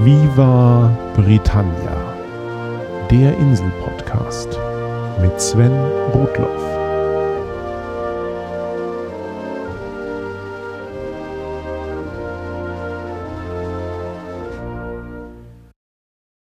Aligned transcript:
Viva 0.00 0.96
Britannia, 1.16 3.08
der 3.10 3.36
Insel-Podcast 3.36 4.46
mit 5.20 5.40
Sven 5.40 5.72
Rudloff. 6.12 6.62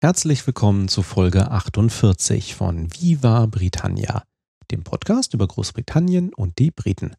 Herzlich 0.01 0.45
willkommen 0.45 0.89
zu 0.89 1.01
Folge 1.01 1.49
48 1.49 2.55
von 2.55 2.93
Viva 2.93 3.45
Britannia, 3.45 4.23
dem 4.69 4.83
Podcast 4.83 5.33
über 5.33 5.47
Großbritannien 5.47 6.33
und 6.33 6.59
die 6.59 6.71
Briten. 6.71 7.15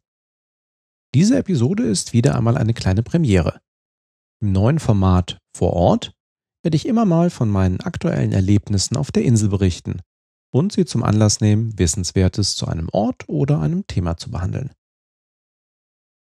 Diese 1.15 1.39
Episode 1.39 1.81
ist 1.81 2.13
wieder 2.13 2.35
einmal 2.35 2.59
eine 2.59 2.75
kleine 2.75 3.01
Premiere. 3.01 3.59
Im 4.39 4.51
neuen 4.51 4.77
Format 4.77 5.39
vor 5.55 5.73
Ort 5.73 6.13
werde 6.67 6.75
ich 6.75 6.85
immer 6.85 7.05
mal 7.05 7.29
von 7.29 7.49
meinen 7.49 7.79
aktuellen 7.79 8.33
Erlebnissen 8.33 8.97
auf 8.97 9.09
der 9.09 9.23
Insel 9.23 9.47
berichten 9.47 10.01
und 10.51 10.73
sie 10.73 10.83
zum 10.83 11.01
Anlass 11.01 11.39
nehmen, 11.39 11.79
Wissenswertes 11.79 12.57
zu 12.57 12.67
einem 12.67 12.89
Ort 12.91 13.29
oder 13.29 13.61
einem 13.61 13.87
Thema 13.87 14.17
zu 14.17 14.29
behandeln. 14.29 14.71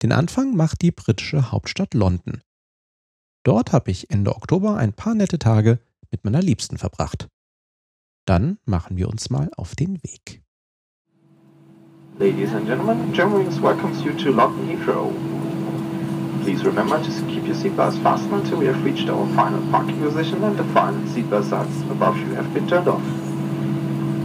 Den 0.01 0.13
Anfang 0.13 0.55
macht 0.55 0.83
die 0.83 0.93
britische 0.93 1.51
Hauptstadt 1.51 1.93
London. 1.93 2.41
Dort 3.43 3.73
habe 3.73 3.91
ich 3.91 4.11
Ende 4.11 4.37
Oktober 4.37 4.77
ein 4.77 4.93
paar 4.93 5.17
nette 5.17 5.41
Tage 5.41 5.81
mit 6.13 6.23
meiner 6.23 6.41
Liebsten 6.41 6.79
verbracht. 6.79 7.27
Dann 8.25 8.59
machen 8.65 8.97
wir 8.97 9.09
uns 9.09 9.31
mal 9.31 9.51
auf 9.57 9.75
den 9.75 10.01
Weg. 10.05 10.41
Ladies 12.21 12.53
and 12.53 12.69
gentlemen, 12.69 13.13
Germanwings 13.13 13.61
welcomes 13.61 14.05
you 14.05 14.13
to 14.13 14.31
London 14.31 14.69
Heathrow. 14.69 15.13
Please 16.43 16.65
remember 16.65 17.03
to 17.03 17.11
keep 17.27 17.45
your 17.47 17.55
seatbelts 17.55 18.03
fastened 18.03 18.33
until 18.33 18.59
we 18.59 18.67
have 18.67 18.85
reached 18.85 19.09
our 19.09 19.27
final 19.35 19.61
parking 19.71 20.01
position 20.01 20.43
and 20.45 20.57
the 20.57 20.65
final 20.73 21.01
seatbelt 21.13 21.45
signs 21.45 21.83
above 21.91 22.17
you 22.19 22.35
have 22.35 22.53
been 22.55 22.67
turned 22.67 22.89
off. 22.89 23.03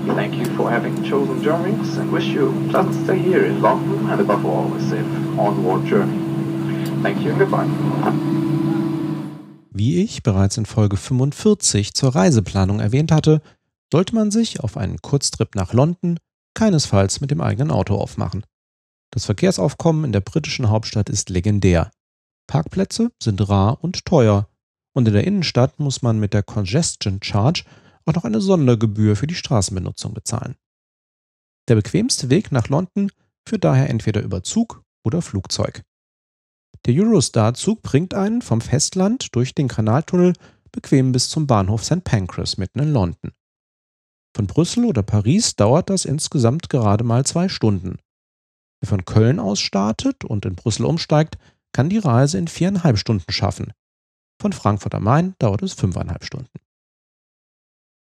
We 0.07 0.13
thank 0.15 0.35
you 0.35 0.45
for 0.57 0.69
having 0.69 1.03
chosen 1.03 1.41
Germanwings 1.41 1.97
and 1.97 2.11
wish 2.11 2.27
you 2.27 2.49
a 2.49 2.69
pleasant 2.69 2.95
stay 3.05 3.17
here 3.17 3.45
in 3.45 3.61
London 3.61 4.09
and 4.09 4.19
above 4.21 4.45
all 4.45 4.73
a 4.73 4.79
safe 4.81 5.05
onward 5.37 5.85
journey. 5.85 6.19
Thank 7.01 7.23
you 7.23 7.31
and 7.31 7.39
goodbye. 7.39 7.67
Wie 9.71 10.03
ich 10.03 10.23
bereits 10.23 10.57
in 10.57 10.65
Folge 10.65 10.97
45 10.97 11.93
zur 11.93 12.15
Reiseplanung 12.15 12.79
erwähnt 12.79 13.11
hatte, 13.11 13.41
sollte 13.91 14.13
man 14.13 14.29
sich 14.29 14.59
auf 14.59 14.77
einen 14.77 15.01
Kurztrip 15.01 15.55
nach 15.55 15.73
London 15.73 16.19
keinesfalls 16.53 17.21
mit 17.21 17.31
dem 17.31 17.41
eigenen 17.41 17.71
Auto 17.71 17.95
aufmachen. 17.95 18.45
Das 19.11 19.25
Verkehrsaufkommen 19.25 20.05
in 20.05 20.11
der 20.11 20.21
britischen 20.21 20.69
Hauptstadt 20.69 21.09
ist 21.09 21.29
legendär. 21.29 21.91
Parkplätze 22.47 23.11
sind 23.21 23.47
rar 23.47 23.83
und 23.83 24.05
teuer 24.05 24.49
und 24.93 25.07
in 25.07 25.13
der 25.13 25.25
Innenstadt 25.25 25.79
muss 25.79 26.01
man 26.01 26.19
mit 26.19 26.33
der 26.33 26.43
Congestion 26.43 27.19
Charge 27.21 27.63
auch 28.05 28.13
noch 28.13 28.25
eine 28.25 28.41
Sondergebühr 28.41 29.15
für 29.15 29.27
die 29.27 29.35
Straßenbenutzung 29.35 30.13
bezahlen. 30.13 30.55
Der 31.67 31.75
bequemste 31.75 32.29
Weg 32.29 32.51
nach 32.51 32.67
London 32.67 33.11
führt 33.47 33.63
daher 33.63 33.89
entweder 33.89 34.21
über 34.21 34.43
Zug 34.43 34.83
oder 35.05 35.21
Flugzeug. 35.21 35.83
Der 36.85 36.93
Eurostar-Zug 36.95 37.81
bringt 37.81 38.13
einen 38.13 38.41
vom 38.41 38.59
Festland 38.59 39.33
durch 39.35 39.55
den 39.55 39.69
Kanaltunnel 39.69 40.33
bequem 40.71 41.11
bis 41.13 41.29
zum 41.29 41.47
Bahnhof 41.47 41.85
St. 41.85 42.03
Pancras 42.03 42.57
mitten 42.57 42.79
in 42.79 42.91
London. 42.91 43.31
Von 44.35 44.47
Brüssel 44.47 44.85
oder 44.85 45.03
Paris 45.03 45.55
dauert 45.55 45.89
das 45.89 46.05
insgesamt 46.05 46.69
gerade 46.69 47.03
mal 47.03 47.25
zwei 47.25 47.47
Stunden. 47.47 47.99
Wer 48.81 48.89
von 48.89 49.05
Köln 49.05 49.39
aus 49.39 49.61
startet 49.61 50.25
und 50.25 50.45
in 50.45 50.55
Brüssel 50.55 50.85
umsteigt, 50.85 51.37
kann 51.73 51.89
die 51.89 51.97
Reise 51.97 52.37
in 52.37 52.47
viereinhalb 52.47 52.97
Stunden 52.97 53.31
schaffen. 53.31 53.73
Von 54.39 54.53
Frankfurt 54.53 54.95
am 54.95 55.03
Main 55.03 55.35
dauert 55.39 55.63
es 55.63 55.73
fünfeinhalb 55.73 56.23
Stunden. 56.23 56.59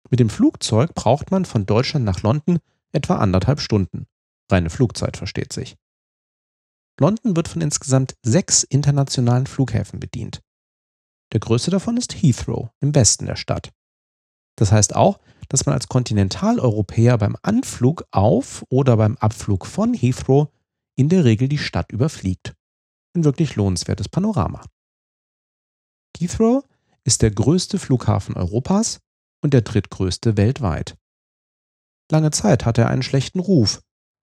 Mit 0.09 0.19
dem 0.19 0.29
Flugzeug 0.29 0.93
braucht 0.93 1.31
man 1.31 1.45
von 1.45 1.65
Deutschland 1.65 2.05
nach 2.05 2.21
London 2.21 2.59
etwa 2.91 3.17
anderthalb 3.17 3.59
Stunden. 3.59 4.05
Reine 4.51 4.69
Flugzeit 4.69 5.17
versteht 5.17 5.51
sich. 5.51 5.75
London 6.99 7.35
wird 7.35 7.47
von 7.47 7.61
insgesamt 7.61 8.15
sechs 8.21 8.63
internationalen 8.63 9.47
Flughäfen 9.47 9.99
bedient. 9.99 10.41
Der 11.33 11.39
größte 11.39 11.71
davon 11.71 11.97
ist 11.97 12.21
Heathrow 12.21 12.69
im 12.79 12.95
Westen 12.95 13.25
der 13.25 13.35
Stadt. 13.35 13.73
Das 14.55 14.71
heißt 14.71 14.95
auch, 14.95 15.19
dass 15.49 15.65
man 15.65 15.73
als 15.73 15.89
Kontinentaleuropäer 15.89 17.17
beim 17.17 17.35
Anflug 17.41 18.05
auf 18.11 18.63
oder 18.69 18.97
beim 18.97 19.17
Abflug 19.17 19.65
von 19.65 19.93
Heathrow 19.93 20.49
in 20.95 21.09
der 21.09 21.25
Regel 21.25 21.49
die 21.49 21.57
Stadt 21.57 21.91
überfliegt. 21.91 22.55
Ein 23.15 23.23
wirklich 23.23 23.55
lohnenswertes 23.55 24.09
Panorama. 24.09 24.61
Heathrow 26.17 26.65
ist 27.05 27.21
der 27.21 27.31
größte 27.31 27.79
Flughafen 27.79 28.35
Europas 28.35 28.99
und 29.41 29.53
der 29.53 29.61
drittgrößte 29.61 30.35
weltweit. 30.35 30.97
Lange 32.11 32.31
Zeit 32.31 32.65
hatte 32.65 32.81
er 32.81 32.89
einen 32.89 33.03
schlechten 33.03 33.39
Ruf, 33.39 33.81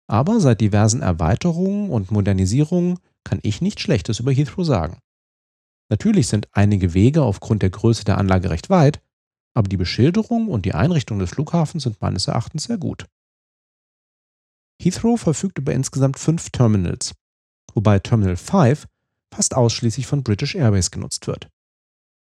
aber 0.07 0.39
seit 0.39 0.59
diversen 0.59 1.01
Erweiterungen 1.01 1.91
und 1.91 2.09
Modernisierungen 2.09 2.99
kann 3.23 3.39
ich 3.43 3.61
nichts 3.61 3.81
Schlechtes 3.81 4.19
über 4.19 4.31
Heathrow 4.31 4.65
sagen. 4.65 4.97
Natürlich 5.89 6.27
sind 6.27 6.47
einige 6.51 6.93
Wege 6.93 7.21
aufgrund 7.21 7.61
der 7.61 7.69
Größe 7.69 8.05
der 8.05 8.17
Anlage 8.17 8.49
recht 8.49 8.69
weit, 8.71 9.01
aber 9.53 9.67
die 9.67 9.77
Beschilderung 9.77 10.47
und 10.47 10.65
die 10.65 10.73
Einrichtung 10.73 11.19
des 11.19 11.31
Flughafens 11.31 11.83
sind 11.83 12.01
meines 12.01 12.27
Erachtens 12.27 12.63
sehr 12.63 12.77
gut. 12.77 13.05
Heathrow 14.81 15.19
verfügt 15.19 15.57
über 15.59 15.73
insgesamt 15.73 16.17
fünf 16.17 16.49
Terminals, 16.51 17.13
wobei 17.79 17.97
Terminal 17.99 18.35
5 18.35 18.87
fast 19.33 19.55
ausschließlich 19.55 20.05
von 20.05 20.21
British 20.21 20.53
Airways 20.53 20.91
genutzt 20.91 21.27
wird. 21.27 21.47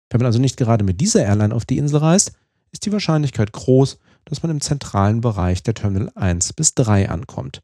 Wenn 0.09 0.21
man 0.21 0.27
also 0.27 0.39
nicht 0.39 0.57
gerade 0.57 0.85
mit 0.85 1.01
dieser 1.01 1.25
Airline 1.25 1.53
auf 1.53 1.65
die 1.65 1.77
Insel 1.79 1.99
reist, 1.99 2.39
ist 2.71 2.87
die 2.87 2.93
Wahrscheinlichkeit 2.93 3.51
groß, 3.53 3.99
dass 4.27 4.45
man 4.45 4.53
im 4.53 4.61
zentralen 4.61 5.21
Bereich 5.21 5.65
der 5.65 5.75
Terminal 5.75 6.13
1 6.15 6.53
bis 6.53 6.75
3 6.75 7.09
ankommt. 7.09 7.63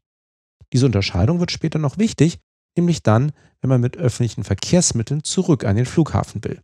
Diese 0.73 0.85
Unterscheidung 0.85 1.39
wird 1.39 1.51
später 1.51 1.79
noch 1.79 1.97
wichtig, 1.97 2.39
nämlich 2.75 3.03
dann, 3.03 3.31
wenn 3.61 3.69
man 3.69 3.79
mit 3.79 3.95
öffentlichen 3.95 4.43
Verkehrsmitteln 4.43 5.23
zurück 5.23 5.63
an 5.63 5.77
den 5.77 5.85
Flughafen 5.85 6.43
will. 6.43 6.61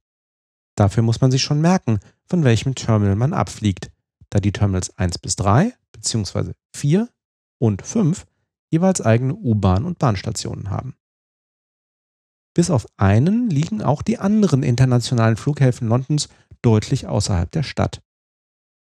Dafür 0.76 1.04
muss 1.04 1.22
man 1.22 1.32
sich 1.32 1.42
schon 1.42 1.62
merken, 1.62 2.00
von 2.26 2.44
welchem 2.44 2.76
Terminal 2.76 3.16
man 3.16 3.32
abfliegt, 3.32 3.92
da 4.30 4.42
die 4.42 4.52
Terminals 4.52 4.98
1 4.98 5.20
bis 5.20 5.38
3 5.38 5.74
bzw. 5.94 6.52
4 6.76 7.08
und 7.60 7.82
5 7.82 8.26
jeweils 8.72 9.00
eigene 9.00 9.36
U-Bahn- 9.36 9.86
und 9.86 10.00
Bahnstationen 10.00 10.70
haben. 10.70 10.98
Bis 12.54 12.70
auf 12.70 12.86
einen 12.98 13.50
liegen 13.50 13.82
auch 13.82 14.02
die 14.02 14.20
anderen 14.20 14.64
internationalen 14.64 15.38
Flughäfen 15.38 15.88
Londons 15.88 16.30
deutlich 16.62 17.08
außerhalb 17.08 17.52
der 17.52 17.64
Stadt. 17.64 18.02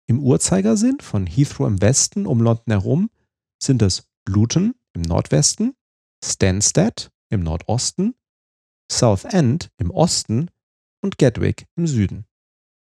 Im 0.07 0.21
Uhrzeigersinn 0.21 1.01
von 1.01 1.27
Heathrow 1.27 1.67
im 1.67 1.81
Westen 1.81 2.27
um 2.27 2.41
London 2.41 2.73
herum 2.73 3.11
sind 3.61 3.83
es 3.83 4.07
Luton 4.29 4.75
im 4.93 5.03
Nordwesten, 5.03 5.75
Stansted 6.25 7.11
im 7.31 7.43
Nordosten, 7.43 8.15
Southend 8.91 9.71
im 9.79 9.91
Osten 9.91 10.51
und 11.03 11.19
Gatwick 11.19 11.67
im 11.77 11.87
Süden. 11.87 12.25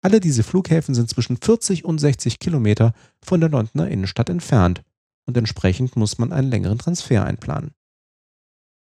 Alle 0.02 0.20
diese 0.20 0.42
Flughäfen 0.42 0.94
sind 0.94 1.10
zwischen 1.10 1.36
40 1.36 1.84
und 1.84 1.98
60 1.98 2.38
Kilometer 2.38 2.94
von 3.22 3.40
der 3.40 3.50
Londoner 3.50 3.88
Innenstadt 3.88 4.30
entfernt 4.30 4.82
und 5.26 5.36
entsprechend 5.36 5.96
muss 5.96 6.18
man 6.18 6.32
einen 6.32 6.50
längeren 6.50 6.78
Transfer 6.78 7.24
einplanen. 7.24 7.74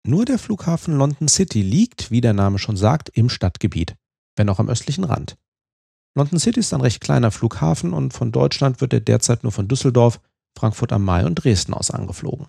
Nur 0.05 0.25
der 0.25 0.37
Flughafen 0.37 0.97
London 0.97 1.29
City 1.29 1.61
liegt, 1.61 2.11
wie 2.11 2.19
der 2.19 2.33
Name 2.33 2.59
schon 2.59 2.75
sagt, 2.75 3.09
im 3.09 3.29
Stadtgebiet, 3.29 3.95
wenn 4.35 4.49
auch 4.49 4.59
am 4.59 4.69
östlichen 4.69 5.05
Rand. 5.05 5.37
London 6.15 6.39
City 6.39 6.59
ist 6.59 6.73
ein 6.73 6.81
recht 6.81 7.01
kleiner 7.01 7.31
Flughafen 7.31 7.93
und 7.93 8.13
von 8.13 8.31
Deutschland 8.31 8.81
wird 8.81 8.93
er 8.93 8.99
derzeit 8.99 9.43
nur 9.43 9.51
von 9.51 9.67
Düsseldorf, 9.67 10.19
Frankfurt 10.57 10.91
am 10.91 11.05
Main 11.05 11.25
und 11.25 11.35
Dresden 11.35 11.73
aus 11.73 11.89
angeflogen. 11.89 12.47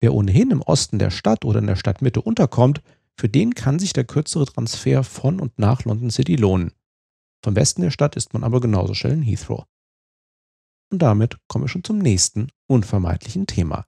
Wer 0.00 0.12
ohnehin 0.12 0.50
im 0.50 0.60
Osten 0.60 0.98
der 0.98 1.10
Stadt 1.10 1.44
oder 1.44 1.60
in 1.60 1.68
der 1.68 1.76
Stadtmitte 1.76 2.20
unterkommt, 2.20 2.82
für 3.18 3.28
den 3.28 3.54
kann 3.54 3.78
sich 3.78 3.92
der 3.92 4.04
kürzere 4.04 4.44
Transfer 4.44 5.04
von 5.04 5.40
und 5.40 5.58
nach 5.58 5.84
London 5.84 6.10
City 6.10 6.36
lohnen. 6.36 6.72
Vom 7.42 7.56
Westen 7.56 7.82
der 7.82 7.90
Stadt 7.90 8.16
ist 8.16 8.34
man 8.34 8.44
aber 8.44 8.60
genauso 8.60 8.92
schnell 8.92 9.14
in 9.14 9.22
Heathrow. 9.22 9.64
Und 10.90 11.00
damit 11.00 11.38
kommen 11.48 11.64
wir 11.64 11.68
schon 11.68 11.84
zum 11.84 11.98
nächsten 11.98 12.48
unvermeidlichen 12.66 13.46
Thema, 13.46 13.86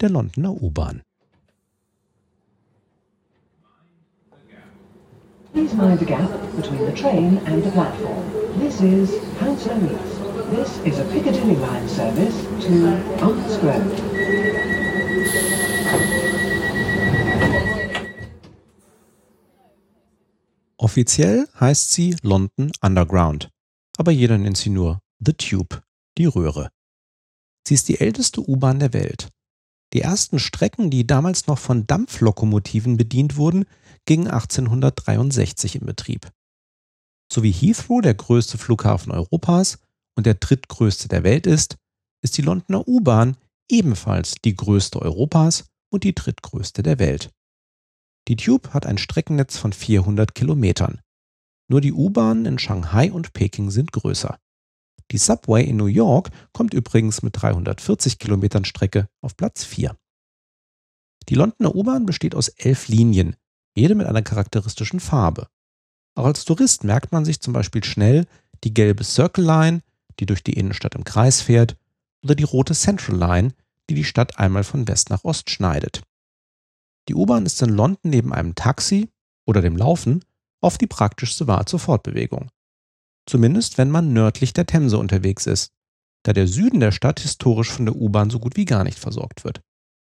der 0.00 0.10
Londoner 0.10 0.52
U-Bahn. 0.52 1.02
Please 5.54 5.72
mind 5.76 6.00
the 6.00 6.04
gap 6.04 6.28
between 6.56 6.84
the 6.84 6.92
train 6.92 7.38
and 7.46 7.62
the 7.62 7.70
platform. 7.70 8.28
This 8.58 8.80
is 8.80 9.22
Hounslow 9.38 9.76
East. 9.86 10.50
This 10.50 10.78
is 10.84 10.98
a 10.98 11.04
Piccadilly 11.12 11.54
line 11.54 11.88
service 11.88 12.34
to 12.64 12.98
Arts 13.22 13.56
Grove. 13.60 13.94
Offiziell 20.76 21.46
heißt 21.60 21.92
sie 21.92 22.16
London 22.22 22.72
Underground, 22.82 23.48
aber 23.96 24.10
jeder 24.10 24.38
nennt 24.38 24.56
sie 24.56 24.70
nur 24.70 24.98
The 25.20 25.34
Tube, 25.34 25.82
die 26.18 26.26
Röhre. 26.26 26.70
Sie 27.64 27.74
ist 27.74 27.88
die 27.88 28.00
älteste 28.00 28.40
U-Bahn 28.40 28.80
der 28.80 28.92
Welt. 28.92 29.28
Die 29.92 30.00
ersten 30.00 30.40
Strecken, 30.40 30.90
die 30.90 31.06
damals 31.06 31.46
noch 31.46 31.58
von 31.58 31.86
Dampflokomotiven 31.86 32.96
bedient 32.96 33.36
wurden, 33.36 33.66
gingen 34.06 34.28
1863 34.28 35.76
in 35.76 35.86
Betrieb. 35.86 36.30
So 37.32 37.42
wie 37.42 37.52
Heathrow 37.52 38.00
der 38.00 38.14
größte 38.14 38.58
Flughafen 38.58 39.12
Europas 39.12 39.78
und 40.16 40.26
der 40.26 40.34
drittgrößte 40.34 41.08
der 41.08 41.24
Welt 41.24 41.46
ist, 41.46 41.76
ist 42.22 42.36
die 42.38 42.42
Londoner 42.42 42.86
U-Bahn 42.86 43.36
ebenfalls 43.68 44.36
die 44.44 44.54
größte 44.54 45.00
Europas 45.00 45.64
und 45.90 46.04
die 46.04 46.14
drittgrößte 46.14 46.82
der 46.82 46.98
Welt. 46.98 47.30
Die 48.28 48.36
Tube 48.36 48.72
hat 48.72 48.86
ein 48.86 48.98
Streckennetz 48.98 49.56
von 49.56 49.72
400 49.72 50.34
Kilometern. 50.34 51.00
Nur 51.68 51.80
die 51.80 51.92
U-Bahnen 51.92 52.46
in 52.46 52.58
Shanghai 52.58 53.10
und 53.12 53.32
Peking 53.32 53.70
sind 53.70 53.92
größer. 53.92 54.38
Die 55.10 55.18
Subway 55.18 55.64
in 55.64 55.76
New 55.76 55.86
York 55.86 56.30
kommt 56.52 56.72
übrigens 56.72 57.22
mit 57.22 57.40
340 57.40 58.18
Kilometern 58.18 58.64
Strecke 58.64 59.08
auf 59.20 59.36
Platz 59.36 59.64
4. 59.64 59.96
Die 61.28 61.34
Londoner 61.34 61.74
U-Bahn 61.74 62.06
besteht 62.06 62.34
aus 62.34 62.48
elf 62.48 62.88
Linien, 62.88 63.36
jede 63.74 63.94
mit 63.94 64.06
einer 64.06 64.22
charakteristischen 64.22 65.00
Farbe. 65.00 65.48
Auch 66.14 66.26
als 66.26 66.44
Tourist 66.44 66.84
merkt 66.84 67.12
man 67.12 67.24
sich 67.24 67.40
zum 67.40 67.52
Beispiel 67.52 67.82
schnell 67.84 68.26
die 68.62 68.72
gelbe 68.72 69.04
Circle 69.04 69.44
Line, 69.44 69.82
die 70.20 70.26
durch 70.26 70.42
die 70.42 70.54
Innenstadt 70.54 70.94
im 70.94 71.04
Kreis 71.04 71.40
fährt, 71.40 71.76
oder 72.22 72.34
die 72.34 72.44
rote 72.44 72.74
Central 72.74 73.18
Line, 73.18 73.52
die 73.90 73.94
die 73.94 74.04
Stadt 74.04 74.38
einmal 74.38 74.64
von 74.64 74.88
West 74.88 75.10
nach 75.10 75.24
Ost 75.24 75.50
schneidet. 75.50 76.02
Die 77.08 77.14
U-Bahn 77.14 77.44
ist 77.44 77.60
in 77.60 77.70
London 77.70 77.98
neben 78.10 78.32
einem 78.32 78.54
Taxi 78.54 79.10
oder 79.46 79.60
dem 79.60 79.76
Laufen 79.76 80.24
oft 80.62 80.80
die 80.80 80.86
praktischste 80.86 81.46
Wahl 81.46 81.66
zur 81.66 81.80
Fortbewegung. 81.80 82.48
Zumindest 83.26 83.76
wenn 83.76 83.90
man 83.90 84.12
nördlich 84.12 84.52
der 84.52 84.66
Themse 84.66 84.98
unterwegs 84.98 85.46
ist, 85.46 85.72
da 86.22 86.32
der 86.32 86.46
Süden 86.46 86.80
der 86.80 86.92
Stadt 86.92 87.20
historisch 87.20 87.70
von 87.70 87.84
der 87.84 87.96
U-Bahn 87.96 88.30
so 88.30 88.38
gut 88.38 88.56
wie 88.56 88.64
gar 88.64 88.84
nicht 88.84 88.98
versorgt 88.98 89.44
wird. 89.44 89.60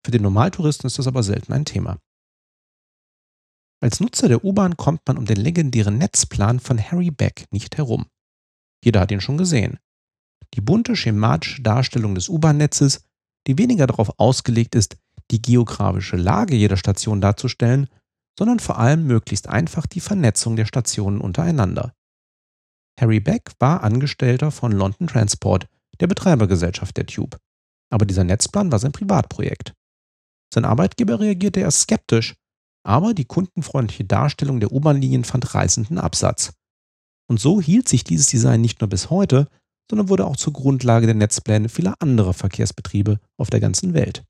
Für 0.04 0.12
den 0.12 0.24
Normaltouristen 0.24 0.88
ist 0.88 1.00
das 1.00 1.08
aber 1.08 1.24
selten 1.24 1.54
ein 1.54 1.64
Thema. 1.64 1.98
Als 3.84 4.00
Nutzer 4.00 4.28
der 4.28 4.46
U-Bahn 4.46 4.78
kommt 4.78 5.02
man 5.08 5.18
um 5.18 5.26
den 5.26 5.38
legendären 5.38 5.98
Netzplan 5.98 6.60
von 6.60 6.80
Harry 6.80 7.10
Beck 7.10 7.46
nicht 7.52 7.78
herum. 7.78 8.06
Jeder 8.84 9.00
hat 9.00 9.12
ihn 9.12 9.22
schon 9.22 9.38
gesehen. 9.38 9.80
Die 10.54 10.62
bunte 10.62 10.96
schematische 10.96 11.64
Darstellung 11.64 12.14
des 12.14 12.30
U-Bahn-Netzes, 12.30 13.04
die 13.48 13.58
weniger 13.58 13.88
darauf 13.88 14.20
ausgelegt 14.20 14.76
ist, 14.76 14.98
die 15.32 15.42
geografische 15.42 16.18
Lage 16.18 16.56
jeder 16.56 16.78
Station 16.78 17.22
darzustellen, 17.22 17.88
sondern 18.38 18.60
vor 18.60 18.78
allem 18.78 19.08
möglichst 19.08 19.48
einfach 19.48 19.88
die 19.88 20.00
Vernetzung 20.00 20.56
der 20.56 20.66
Stationen 20.66 21.20
untereinander. 21.20 21.94
Harry 23.00 23.20
Beck 23.20 23.52
war 23.60 23.84
Angestellter 23.84 24.52
von 24.52 24.72
London 24.72 25.08
Transport, 25.08 25.68
der 26.00 26.08
Betreibergesellschaft 26.08 26.98
der 26.98 27.08
Tube. 27.08 27.38
Aber 27.90 28.06
dieser 28.06 28.24
Netzplan 28.24 28.72
war 28.72 28.80
sein 28.80 28.92
Privatprojekt. 28.92 29.74
Sein 30.54 30.66
Arbeitgeber 30.66 31.20
reagierte 31.20 31.62
erst 31.62 31.82
skeptisch, 31.82 32.36
aber 32.84 33.14
die 33.14 33.26
kundenfreundliche 33.26 34.06
Darstellung 34.06 34.60
der 34.60 34.72
U-Bahn-Linien 34.72 35.24
fand 35.24 35.54
reißenden 35.54 35.98
Absatz. 35.98 36.54
Und 37.28 37.40
so 37.40 37.62
hielt 37.62 37.88
sich 37.88 38.04
dieses 38.04 38.28
Design 38.28 38.62
nicht 38.62 38.82
nur 38.82 38.90
bis 38.90 39.10
heute, 39.10 39.48
sondern 39.90 40.10
wurde 40.10 40.26
auch 40.26 40.38
zur 40.38 40.54
Grundlage 40.54 41.06
der 41.06 41.16
Netzpläne 41.16 41.70
vieler 41.70 41.96
anderer 42.00 42.34
Verkehrsbetriebe 42.34 43.20
auf 43.38 43.50
der 43.50 43.60
ganzen 43.60 43.94
Welt. 43.94 44.24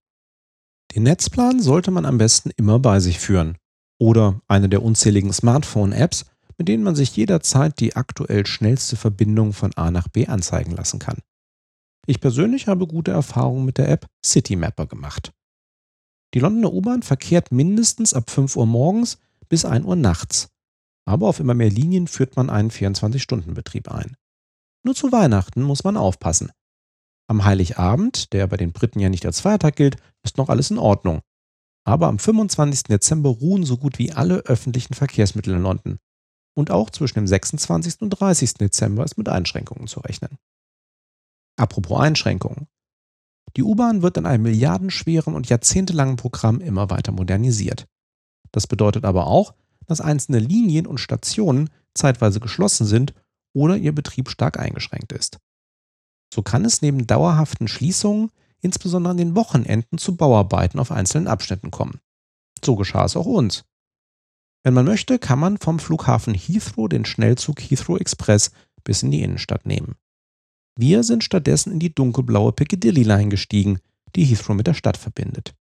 Den 0.95 1.03
Netzplan 1.03 1.61
sollte 1.61 1.91
man 1.91 2.05
am 2.05 2.17
besten 2.17 2.51
immer 2.57 2.79
bei 2.79 2.99
sich 2.99 3.19
führen 3.19 3.57
oder 3.99 4.41
eine 4.47 4.67
der 4.67 4.83
unzähligen 4.83 5.31
Smartphone-Apps, 5.31 6.25
mit 6.57 6.67
denen 6.67 6.83
man 6.83 6.95
sich 6.95 7.15
jederzeit 7.15 7.79
die 7.79 7.95
aktuell 7.95 8.45
schnellste 8.45 8.95
Verbindung 8.95 9.53
von 9.53 9.73
A 9.75 9.91
nach 9.91 10.07
B 10.07 10.27
anzeigen 10.27 10.71
lassen 10.71 10.99
kann. 10.99 11.19
Ich 12.07 12.19
persönlich 12.19 12.67
habe 12.67 12.87
gute 12.87 13.11
Erfahrungen 13.11 13.65
mit 13.65 13.77
der 13.77 13.89
App 13.89 14.07
CityMapper 14.25 14.87
gemacht. 14.87 15.31
Die 16.33 16.39
Londoner 16.39 16.73
U-Bahn 16.73 17.03
verkehrt 17.03 17.51
mindestens 17.51 18.13
ab 18.13 18.29
5 18.29 18.55
Uhr 18.55 18.65
morgens 18.65 19.19
bis 19.49 19.65
1 19.65 19.85
Uhr 19.85 19.95
nachts. 19.95 20.49
Aber 21.05 21.27
auf 21.27 21.39
immer 21.39 21.53
mehr 21.53 21.69
Linien 21.69 22.07
führt 22.07 22.35
man 22.35 22.49
einen 22.49 22.71
24-Stunden-Betrieb 22.71 23.91
ein. 23.91 24.15
Nur 24.83 24.95
zu 24.95 25.11
Weihnachten 25.11 25.61
muss 25.61 25.83
man 25.83 25.97
aufpassen. 25.97 26.51
Am 27.27 27.43
Heiligabend, 27.45 28.33
der 28.33 28.47
bei 28.47 28.57
den 28.57 28.71
Briten 28.71 28.99
ja 28.99 29.09
nicht 29.09 29.25
als 29.25 29.41
Feiertag 29.41 29.75
gilt, 29.75 29.97
ist 30.23 30.37
noch 30.37 30.49
alles 30.49 30.71
in 30.71 30.77
Ordnung. 30.77 31.21
Aber 31.83 32.07
am 32.07 32.19
25. 32.19 32.83
Dezember 32.83 33.29
ruhen 33.29 33.63
so 33.63 33.77
gut 33.77 33.99
wie 33.99 34.11
alle 34.11 34.39
öffentlichen 34.39 34.93
Verkehrsmittel 34.93 35.55
in 35.55 35.63
London. 35.63 35.97
Und 36.53 36.71
auch 36.71 36.89
zwischen 36.89 37.19
dem 37.19 37.27
26. 37.27 38.01
und 38.01 38.09
30. 38.11 38.55
Dezember 38.55 39.03
ist 39.03 39.17
mit 39.17 39.29
Einschränkungen 39.29 39.87
zu 39.87 40.01
rechnen. 40.01 40.37
Apropos 41.57 41.99
Einschränkungen. 41.99 42.67
Die 43.57 43.63
U-Bahn 43.63 44.01
wird 44.01 44.17
in 44.17 44.25
einem 44.25 44.43
milliardenschweren 44.43 45.35
und 45.35 45.49
jahrzehntelangen 45.49 46.15
Programm 46.15 46.61
immer 46.61 46.89
weiter 46.89 47.11
modernisiert. 47.11 47.87
Das 48.51 48.67
bedeutet 48.67 49.05
aber 49.05 49.27
auch, 49.27 49.53
dass 49.87 50.01
einzelne 50.01 50.39
Linien 50.39 50.87
und 50.87 50.99
Stationen 50.99 51.69
zeitweise 51.93 52.39
geschlossen 52.39 52.85
sind 52.85 53.13
oder 53.53 53.75
ihr 53.77 53.93
Betrieb 53.93 54.29
stark 54.29 54.59
eingeschränkt 54.59 55.11
ist. 55.11 55.39
So 56.33 56.41
kann 56.41 56.63
es 56.63 56.81
neben 56.81 57.07
dauerhaften 57.07 57.67
Schließungen 57.67 58.31
insbesondere 58.61 59.11
an 59.11 59.17
den 59.17 59.35
Wochenenden 59.35 59.97
zu 59.97 60.15
Bauarbeiten 60.15 60.79
auf 60.79 60.91
einzelnen 60.91 61.27
Abschnitten 61.27 61.71
kommen. 61.71 61.99
So 62.63 62.75
geschah 62.75 63.05
es 63.05 63.17
auch 63.17 63.25
uns. 63.25 63.65
Wenn 64.63 64.75
man 64.75 64.85
möchte, 64.85 65.17
kann 65.17 65.39
man 65.39 65.57
vom 65.57 65.79
Flughafen 65.79 66.35
Heathrow 66.35 66.87
den 66.87 67.03
Schnellzug 67.03 67.59
Heathrow 67.59 67.99
Express 67.99 68.51
bis 68.83 69.01
in 69.03 69.11
die 69.11 69.23
Innenstadt 69.23 69.65
nehmen. 69.65 69.95
Wir 70.77 71.03
sind 71.03 71.23
stattdessen 71.23 71.73
in 71.73 71.79
die 71.79 71.93
dunkelblaue 71.93 72.53
Piccadilly 72.53 73.03
Line 73.03 73.29
gestiegen, 73.29 73.79
die 74.15 74.23
Heathrow 74.23 74.55
mit 74.55 74.67
der 74.67 74.73
Stadt 74.73 74.97
verbindet. 74.97 75.53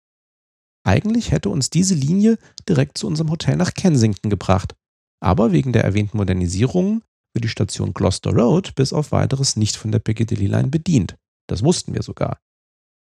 Eigentlich 0.86 1.32
hätte 1.32 1.50
uns 1.50 1.70
diese 1.70 1.96
Linie 1.96 2.38
direkt 2.68 2.98
zu 2.98 3.08
unserem 3.08 3.30
Hotel 3.30 3.56
nach 3.58 3.74
Kensington 3.74 4.30
gebracht, 4.30 4.76
aber 5.20 5.52
wegen 5.52 5.74
der 5.74 5.84
erwähnten 5.84 6.18
Modernisierungen 6.18 7.04
wird 7.34 7.44
die 7.44 7.50
Station 7.50 7.94
Gloucester 7.94 8.32
Road 8.32 8.76
bis 8.76 8.94
auf 8.94 9.12
weiteres 9.12 9.56
nicht 9.56 9.76
von 9.76 9.92
der 9.92 10.00
Piccadilly 10.00 10.48
Line 10.48 10.70
bedient. 10.70 11.16
Das 11.48 11.64
wussten 11.64 11.94
wir 11.94 12.04
sogar. 12.04 12.40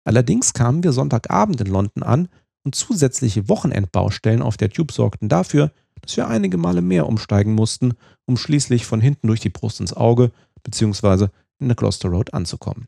Allerdings 0.04 0.52
kamen 0.52 0.82
wir 0.82 0.92
Sonntagabend 0.92 1.60
in 1.60 1.68
London 1.68 2.02
an 2.02 2.28
und 2.64 2.74
zusätzliche 2.74 3.48
Wochenendbaustellen 3.48 4.42
auf 4.42 4.56
der 4.56 4.70
Tube 4.70 4.92
sorgten 4.92 5.28
dafür, 5.28 5.72
dass 6.00 6.16
wir 6.16 6.28
einige 6.28 6.58
Male 6.58 6.82
mehr 6.82 7.06
umsteigen 7.06 7.54
mussten, 7.54 7.94
um 8.26 8.36
schließlich 8.36 8.84
von 8.84 9.00
hinten 9.00 9.28
durch 9.28 9.40
die 9.40 9.50
Brust 9.50 9.80
ins 9.80 9.92
Auge 9.92 10.32
bzw 10.64 11.28
in 11.62 11.68
der 11.68 11.76
Gloucester 11.76 12.08
Road 12.08 12.34
anzukommen. 12.34 12.86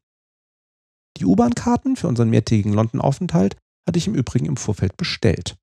Die 1.16 1.24
U-Bahn-Karten 1.24 1.96
für 1.96 2.08
unseren 2.08 2.30
mehrtägigen 2.30 2.72
London-Aufenthalt 2.72 3.56
hatte 3.86 3.98
ich 3.98 4.06
im 4.06 4.14
Übrigen 4.14 4.46
im 4.46 4.56
Vorfeld 4.56 4.96
bestellt. 4.96 5.56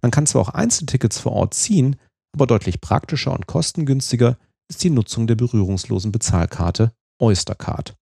Man 0.00 0.10
kann 0.10 0.26
zwar 0.26 0.42
auch 0.42 0.48
Einzeltickets 0.50 1.18
vor 1.18 1.32
Ort 1.32 1.54
ziehen, 1.54 1.96
aber 2.32 2.46
deutlich 2.46 2.80
praktischer 2.80 3.32
und 3.32 3.46
kostengünstiger 3.46 4.38
ist 4.68 4.82
die 4.82 4.90
Nutzung 4.90 5.26
der 5.26 5.34
berührungslosen 5.34 6.12
Bezahlkarte 6.12 6.92
Oystercard. 7.20 7.94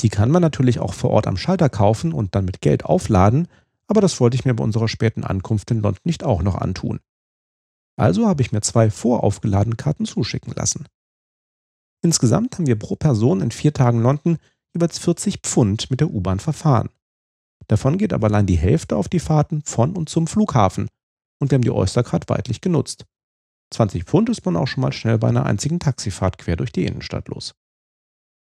Die 0.00 0.08
kann 0.08 0.30
man 0.30 0.42
natürlich 0.42 0.80
auch 0.80 0.94
vor 0.94 1.10
Ort 1.10 1.26
am 1.26 1.36
Schalter 1.36 1.68
kaufen 1.68 2.12
und 2.12 2.34
dann 2.34 2.44
mit 2.44 2.60
Geld 2.60 2.84
aufladen, 2.84 3.46
aber 3.86 4.00
das 4.00 4.18
wollte 4.20 4.36
ich 4.36 4.44
mir 4.44 4.54
bei 4.54 4.64
unserer 4.64 4.88
späten 4.88 5.22
Ankunft 5.22 5.70
in 5.70 5.80
London 5.80 6.00
nicht 6.04 6.24
auch 6.24 6.42
noch 6.42 6.56
antun. 6.56 7.00
Also 7.96 8.26
habe 8.26 8.42
ich 8.42 8.52
mir 8.52 8.62
zwei 8.62 8.90
voraufgeladene 8.90 9.76
Karten 9.76 10.06
zuschicken 10.06 10.54
lassen. 10.54 10.86
Insgesamt 12.02 12.54
haben 12.54 12.66
wir 12.66 12.78
pro 12.78 12.96
Person 12.96 13.40
in 13.40 13.50
vier 13.50 13.72
Tagen 13.72 14.00
London 14.02 14.38
jeweils 14.74 14.98
40 14.98 15.38
Pfund 15.38 15.90
mit 15.90 16.00
der 16.00 16.10
U-Bahn 16.10 16.40
verfahren. 16.40 16.90
Davon 17.68 17.96
geht 17.96 18.12
aber 18.12 18.26
allein 18.26 18.46
die 18.46 18.56
Hälfte 18.56 18.96
auf 18.96 19.08
die 19.08 19.20
Fahrten 19.20 19.62
von 19.64 19.94
und 19.96 20.08
zum 20.08 20.26
Flughafen 20.26 20.88
und 21.42 21.50
wir 21.50 21.56
haben 21.56 21.62
die 21.62 21.70
Oystercard 21.70 22.28
weitlich 22.28 22.60
genutzt. 22.60 23.04
20 23.72 24.04
Pfund 24.04 24.28
ist 24.28 24.44
man 24.44 24.56
auch 24.56 24.66
schon 24.66 24.82
mal 24.82 24.92
schnell 24.92 25.18
bei 25.18 25.28
einer 25.28 25.46
einzigen 25.46 25.80
Taxifahrt 25.80 26.38
quer 26.38 26.56
durch 26.56 26.72
die 26.72 26.84
Innenstadt 26.84 27.28
los. 27.28 27.54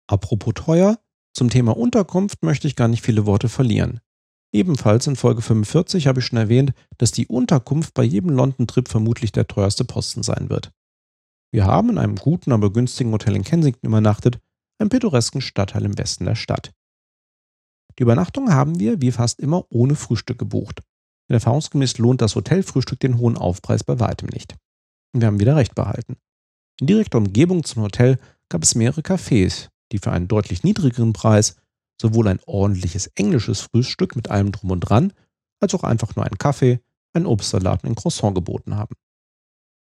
Apropos 0.06 0.54
teuer, 0.54 0.99
zum 1.32 1.50
Thema 1.50 1.76
Unterkunft 1.76 2.42
möchte 2.42 2.68
ich 2.68 2.76
gar 2.76 2.88
nicht 2.88 3.02
viele 3.02 3.26
Worte 3.26 3.49
verlieren. 3.49 4.00
Ebenfalls 4.52 5.06
in 5.08 5.16
Folge 5.16 5.42
45 5.42 6.06
habe 6.06 6.20
ich 6.20 6.26
schon 6.26 6.38
erwähnt, 6.38 6.73
dass 6.99 7.11
die 7.11 7.26
Unterkunft 7.26 7.94
bei 7.94 8.04
jedem 8.04 8.30
London-Trip 8.30 8.88
vermutlich 8.88 9.32
der 9.32 9.49
teuerste 9.49 9.84
Posten 9.84 10.23
sein 10.23 10.49
wird. 10.49 10.70
Wir 11.54 11.66
haben 11.66 11.90
in 11.90 11.99
einem 11.99 12.16
guten, 12.16 12.50
aber 12.50 12.73
günstigen 12.73 13.12
Hotel 13.12 13.37
in 13.37 13.44
Kensington 13.44 13.87
übernachtet, 13.87 14.40
einem 14.80 14.88
pittoresken 14.88 15.40
Stadtteil 15.40 15.84
im 15.84 15.96
Westen 15.96 16.25
der 16.25 16.34
Stadt. 16.34 16.73
Die 17.96 18.02
Übernachtung 18.02 18.52
haben 18.52 18.80
wir, 18.80 19.00
wie 19.00 19.12
fast 19.12 19.38
immer, 19.38 19.64
ohne 19.70 19.94
Frühstück 19.94 20.37
gebucht. 20.37 20.80
Denn 21.28 21.34
erfahrungsgemäß 21.34 21.99
lohnt 21.99 22.23
das 22.23 22.34
Hotelfrühstück 22.34 22.99
den 22.99 23.18
hohen 23.18 23.38
Aufpreis 23.38 23.84
bei 23.84 24.00
weitem 24.00 24.30
nicht. 24.32 24.56
Und 25.12 25.20
wir 25.20 25.28
haben 25.28 25.38
wieder 25.38 25.54
recht 25.54 25.76
behalten. 25.76 26.16
In 26.80 26.88
direkter 26.88 27.18
Umgebung 27.18 27.62
zum 27.62 27.84
Hotel 27.84 28.18
gab 28.49 28.64
es 28.64 28.75
mehrere 28.75 29.02
Cafés, 29.02 29.68
die 29.92 29.99
für 29.99 30.11
einen 30.11 30.26
deutlich 30.26 30.64
niedrigeren 30.64 31.12
Preis 31.12 31.54
sowohl 32.02 32.26
ein 32.26 32.40
ordentliches 32.46 33.06
englisches 33.14 33.61
Frühstück 33.61 34.16
mit 34.16 34.28
allem 34.28 34.50
drum 34.50 34.73
und 34.73 34.80
dran, 34.80 35.12
als 35.61 35.73
auch 35.76 35.84
einfach 35.84 36.16
nur 36.16 36.25
einen 36.25 36.37
Kaffee, 36.37 36.80
einen 37.12 37.26
Obstsalat 37.26 37.84
und 37.84 37.90
ein 37.90 37.94
Croissant 37.94 38.34
geboten 38.34 38.75
haben. 38.75 38.96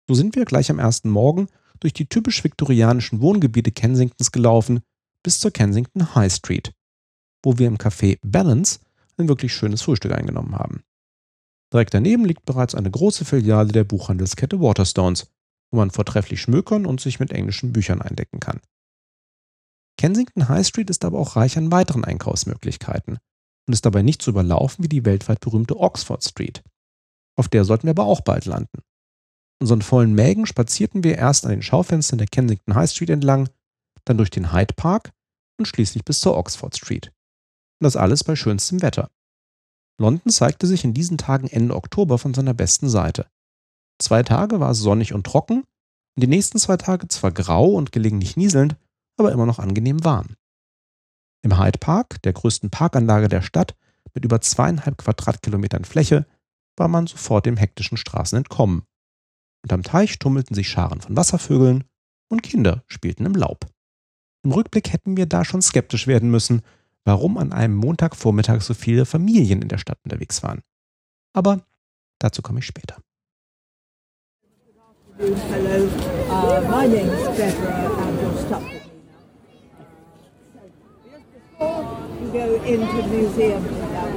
So 0.07 0.13
sind 0.13 0.35
wir 0.35 0.45
gleich 0.45 0.71
am 0.71 0.79
ersten 0.79 1.09
Morgen 1.09 1.49
durch 1.79 1.93
die 1.93 2.07
typisch 2.07 2.43
viktorianischen 2.43 3.21
Wohngebiete 3.21 3.71
Kensingtons 3.71 4.31
gelaufen 4.31 4.81
bis 5.23 5.39
zur 5.39 5.51
Kensington 5.51 6.15
High 6.15 6.33
Street, 6.33 6.73
wo 7.43 7.57
wir 7.57 7.67
im 7.67 7.77
Café 7.77 8.17
Balance 8.23 8.79
ein 9.17 9.27
wirklich 9.27 9.53
schönes 9.53 9.81
Frühstück 9.81 10.13
eingenommen 10.13 10.55
haben. 10.55 10.83
Direkt 11.73 11.93
daneben 11.93 12.23
liegt 12.23 12.45
bereits 12.45 12.75
eine 12.75 12.89
große 12.89 13.25
Filiale 13.25 13.73
der 13.73 13.83
Buchhandelskette 13.83 14.61
Waterstones, 14.61 15.29
wo 15.71 15.77
man 15.77 15.91
vortrefflich 15.91 16.41
schmökern 16.41 16.85
und 16.85 17.01
sich 17.01 17.19
mit 17.19 17.31
englischen 17.31 17.73
Büchern 17.73 18.01
eindecken 18.01 18.39
kann. 18.39 18.61
Kensington 19.97 20.47
High 20.47 20.65
Street 20.65 20.89
ist 20.89 21.03
aber 21.03 21.19
auch 21.19 21.35
reich 21.35 21.57
an 21.57 21.71
weiteren 21.71 22.05
Einkaufsmöglichkeiten 22.05 23.17
und 23.67 23.73
ist 23.73 23.85
dabei 23.85 24.03
nicht 24.03 24.21
so 24.21 24.31
überlaufen 24.31 24.83
wie 24.83 24.89
die 24.89 25.03
weltweit 25.03 25.41
berühmte 25.41 25.77
Oxford 25.77 26.23
Street. 26.23 26.63
Auf 27.35 27.49
der 27.49 27.65
sollten 27.65 27.87
wir 27.87 27.91
aber 27.91 28.05
auch 28.05 28.21
bald 28.21 28.45
landen. 28.45 28.81
Unseren 29.59 29.81
vollen 29.81 30.13
Mägen 30.13 30.45
spazierten 30.45 31.03
wir 31.03 31.17
erst 31.17 31.45
an 31.45 31.51
den 31.51 31.61
Schaufenstern 31.61 32.19
der 32.19 32.27
Kensington 32.27 32.75
High 32.75 32.89
Street 32.89 33.09
entlang, 33.09 33.49
dann 34.05 34.17
durch 34.17 34.29
den 34.29 34.53
Hyde 34.53 34.73
Park 34.75 35.11
und 35.57 35.67
schließlich 35.67 36.05
bis 36.05 36.19
zur 36.19 36.37
Oxford 36.37 36.75
Street. 36.75 37.07
Und 37.79 37.85
das 37.85 37.95
alles 37.95 38.23
bei 38.23 38.35
schönstem 38.35 38.81
Wetter. 38.81 39.09
London 39.99 40.31
zeigte 40.31 40.67
sich 40.67 40.83
in 40.83 40.93
diesen 40.93 41.17
Tagen 41.17 41.47
Ende 41.47 41.75
Oktober 41.75 42.17
von 42.19 42.33
seiner 42.33 42.53
besten 42.53 42.87
Seite. 42.87 43.27
Zwei 43.99 44.21
Tage 44.21 44.59
war 44.59 44.71
es 44.71 44.79
sonnig 44.79 45.13
und 45.13 45.25
trocken 45.25 45.63
und 46.15 46.21
die 46.23 46.27
nächsten 46.27 46.59
zwei 46.59 46.77
Tage 46.77 47.07
zwar 47.07 47.31
grau 47.31 47.71
und 47.71 47.91
gelegentlich 47.91 48.37
nieselnd, 48.37 48.75
aber 49.17 49.31
immer 49.31 49.47
noch 49.47 49.57
angenehm 49.57 50.03
warm. 50.03 50.35
Im 51.43 51.59
Hyde 51.59 51.79
Park, 51.79 52.21
der 52.21 52.33
größten 52.33 52.69
Parkanlage 52.69 53.27
der 53.27 53.41
Stadt, 53.41 53.75
mit 54.13 54.23
über 54.25 54.41
zweieinhalb 54.41 54.97
Quadratkilometern 54.97 55.85
Fläche, 55.85 56.25
war 56.75 56.87
man 56.87 57.07
sofort 57.07 57.45
dem 57.45 57.57
hektischen 57.57 57.97
Straßen 57.97 58.37
entkommen. 58.37 58.83
Und 59.63 59.73
am 59.73 59.83
Teich 59.83 60.19
tummelten 60.19 60.55
sich 60.55 60.69
Scharen 60.69 61.01
von 61.01 61.15
Wasservögeln 61.15 61.83
und 62.29 62.43
Kinder 62.43 62.83
spielten 62.87 63.25
im 63.25 63.33
Laub. 63.33 63.65
Im 64.43 64.51
Rückblick 64.51 64.93
hätten 64.93 65.17
wir 65.17 65.25
da 65.25 65.43
schon 65.43 65.61
skeptisch 65.61 66.07
werden 66.07 66.31
müssen, 66.31 66.61
warum 67.03 67.37
an 67.37 67.53
einem 67.53 67.75
Montagvormittag 67.75 68.61
so 68.61 68.73
viele 68.73 69.05
Familien 69.05 69.61
in 69.61 69.67
der 69.67 69.77
Stadt 69.77 69.99
unterwegs 70.03 70.43
waren. 70.43 70.61
Aber 71.33 71.65
dazu 72.19 72.41
komme 72.41 72.59
ich 72.59 72.65
später. 72.65 72.97
Go 82.33 82.61
into 82.65 83.01
the 83.01 83.07
museum 83.07 83.65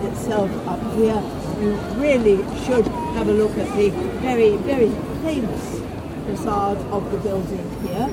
itself 0.05 0.51
up 0.67 0.81
here, 0.97 1.23
you 1.61 1.73
really 2.01 2.37
should 2.65 2.87
have 3.15 3.29
a 3.29 3.33
look 3.33 3.57
at 3.59 3.69
the 3.77 3.91
very, 4.21 4.57
very 4.59 4.91
famous 5.23 5.81
facade 6.25 6.79
of 6.91 7.11
the 7.13 7.19
building 7.19 7.69
here. 7.83 8.09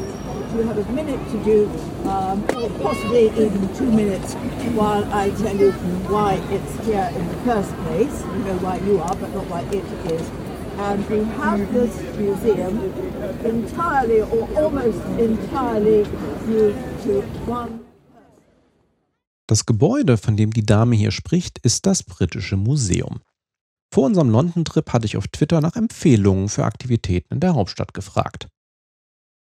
You 0.56 0.64
have 0.64 0.78
a 0.78 0.92
minute 0.92 1.20
to 1.32 1.44
do, 1.44 1.70
um, 2.10 2.44
or 2.56 2.70
possibly 2.82 3.30
even 3.30 3.74
two 3.76 3.92
minutes, 3.92 4.34
while 4.76 5.04
I 5.14 5.30
tell 5.32 5.56
you 5.56 5.72
why 6.12 6.36
it's 6.50 6.86
here 6.86 7.10
in 7.16 7.28
the 7.28 7.38
first 7.46 7.74
place. 7.86 8.22
You 8.24 8.44
know 8.46 8.58
why 8.60 8.78
you 8.78 9.00
are, 9.00 9.16
but 9.16 9.34
not 9.34 9.46
why 9.48 9.62
it 9.72 9.86
is. 10.12 10.30
And 10.80 11.10
we 11.10 11.24
have 11.36 11.74
this 11.74 12.18
museum 12.18 12.94
entirely 13.44 14.22
or 14.22 14.48
almost 14.62 15.02
entirely 15.20 16.04
due 16.46 16.74
to 17.04 17.22
one 17.46 17.88
Das 19.50 19.66
Gebäude, 19.66 20.18
von 20.18 20.36
dem 20.36 20.52
die 20.52 20.66
Dame 20.66 20.98
hier 20.98 21.12
spricht, 21.12 21.60
ist 21.60 21.86
das 21.86 22.04
Britische 22.04 22.58
Museum. 22.58 23.22
Vor 23.98 24.06
unserem 24.06 24.30
London-Trip 24.30 24.94
hatte 24.94 25.08
ich 25.08 25.18
auf 25.18 25.28
Twitter 25.28 25.60
nach 25.60 25.76
Empfehlungen 25.76 26.50
für 26.50 26.66
Aktivitäten 26.66 27.34
in 27.34 27.40
der 27.40 27.56
Hauptstadt 27.56 27.96
gefragt. 27.96 28.48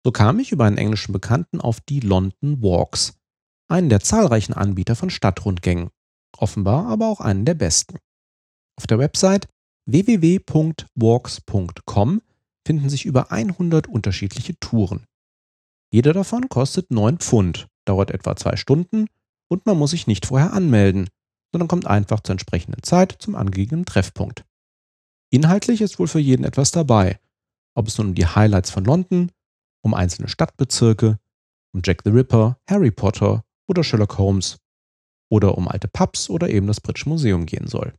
So 0.04 0.12
kam 0.12 0.38
ich 0.38 0.52
über 0.52 0.64
einen 0.64 0.78
englischen 0.78 1.12
Bekannten 1.12 1.61
auf 1.61 1.80
die 1.80 1.99
London 1.99 2.62
Walks, 2.62 3.18
einen 3.68 3.88
der 3.88 3.99
zahlreichen 3.99 4.52
Anbieter 4.52 4.94
von 4.94 5.11
Stadtrundgängen, 5.11 5.90
offenbar 6.38 6.87
aber 6.87 7.08
auch 7.08 7.18
einen 7.18 7.44
der 7.44 7.54
besten. 7.54 7.99
Auf 8.76 8.87
der 8.87 9.00
Website 9.00 9.49
www.walks.com 9.87 12.23
finden 12.64 12.88
sich 12.88 13.06
über 13.06 13.32
100 13.32 13.88
unterschiedliche 13.88 14.56
Touren. 14.61 15.04
Jeder 15.92 16.12
davon 16.12 16.49
kostet 16.49 16.92
9 16.92 17.18
Pfund, 17.18 17.66
dauert 17.84 18.12
etwa 18.12 18.37
zwei 18.37 18.54
Stunden 18.54 19.08
und 19.49 19.66
man 19.66 19.76
muss 19.76 19.90
sich 19.90 20.06
nicht 20.06 20.26
vorher 20.26 20.52
anmelden, 20.52 21.08
sondern 21.54 21.68
kommt 21.68 21.87
einfach 21.87 22.18
zur 22.18 22.32
entsprechenden 22.32 22.82
Zeit 22.82 23.14
zum 23.20 23.37
angegebenen 23.37 23.84
Treffpunkt. 23.84 24.44
Inhaltlich 25.30 25.82
ist 25.82 26.00
wohl 26.00 26.08
für 26.08 26.18
jeden 26.18 26.42
etwas 26.42 26.73
dabei, 26.73 27.20
ob 27.76 27.87
es 27.87 27.96
nun 27.96 28.08
um 28.08 28.14
die 28.16 28.26
Highlights 28.26 28.73
von 28.73 28.84
London, 28.84 29.30
um 29.80 29.94
einzelne 29.94 30.26
Stadtbezirke, 30.26 31.20
um 31.73 31.80
Jack 31.84 32.02
the 32.04 32.11
Ripper, 32.11 32.58
Harry 32.68 32.90
Potter 32.90 33.44
oder 33.68 33.84
Sherlock 33.84 34.18
Holmes 34.18 34.58
oder 35.30 35.56
um 35.56 35.68
alte 35.68 35.87
Pubs 35.87 36.28
oder 36.28 36.50
eben 36.50 36.66
das 36.66 36.80
Britische 36.80 37.08
Museum 37.08 37.46
gehen 37.46 37.68
soll. 37.68 37.94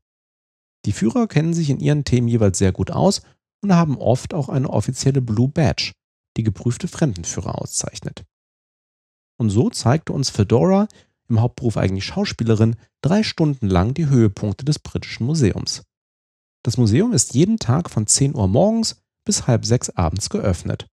Die 0.86 0.92
Führer 0.92 1.28
kennen 1.28 1.54
sich 1.54 1.70
in 1.70 1.80
ihren 1.80 2.04
Themen 2.04 2.28
jeweils 2.28 2.58
sehr 2.58 2.74
gut 2.74 2.92
aus 2.92 3.22
und 3.64 3.74
haben 3.74 3.98
oft 3.98 4.34
auch 4.34 4.50
eine 4.50 4.70
offizielle 4.70 5.22
Blue 5.22 5.48
Badge, 5.48 5.94
die 6.36 6.44
geprüfte 6.44 6.90
Fremdenführer 6.90 7.62
auszeichnet. 7.62 8.26
Und 9.40 9.50
so 9.50 9.70
zeigte 9.70 10.12
uns 10.12 10.30
Fedora, 10.30 10.90
im 11.30 11.42
Hauptberuf 11.42 11.78
eigentlich 11.78 12.06
Schauspielerin, 12.06 12.76
drei 13.02 13.24
Stunden 13.24 13.68
lang 13.68 13.94
die 13.94 14.08
Höhepunkte 14.08 14.66
des 14.66 14.80
Britischen 14.80 15.26
Museums. 15.26 15.84
Das 16.64 16.78
Museum 16.78 17.14
ist 17.14 17.34
jeden 17.36 17.58
Tag 17.58 17.90
von 17.90 18.08
10 18.08 18.36
Uhr 18.36 18.48
morgens 18.48 19.02
bis 19.26 19.48
halb 19.48 19.66
sechs 19.66 19.90
abends 19.92 20.30
geöffnet. 20.30 20.88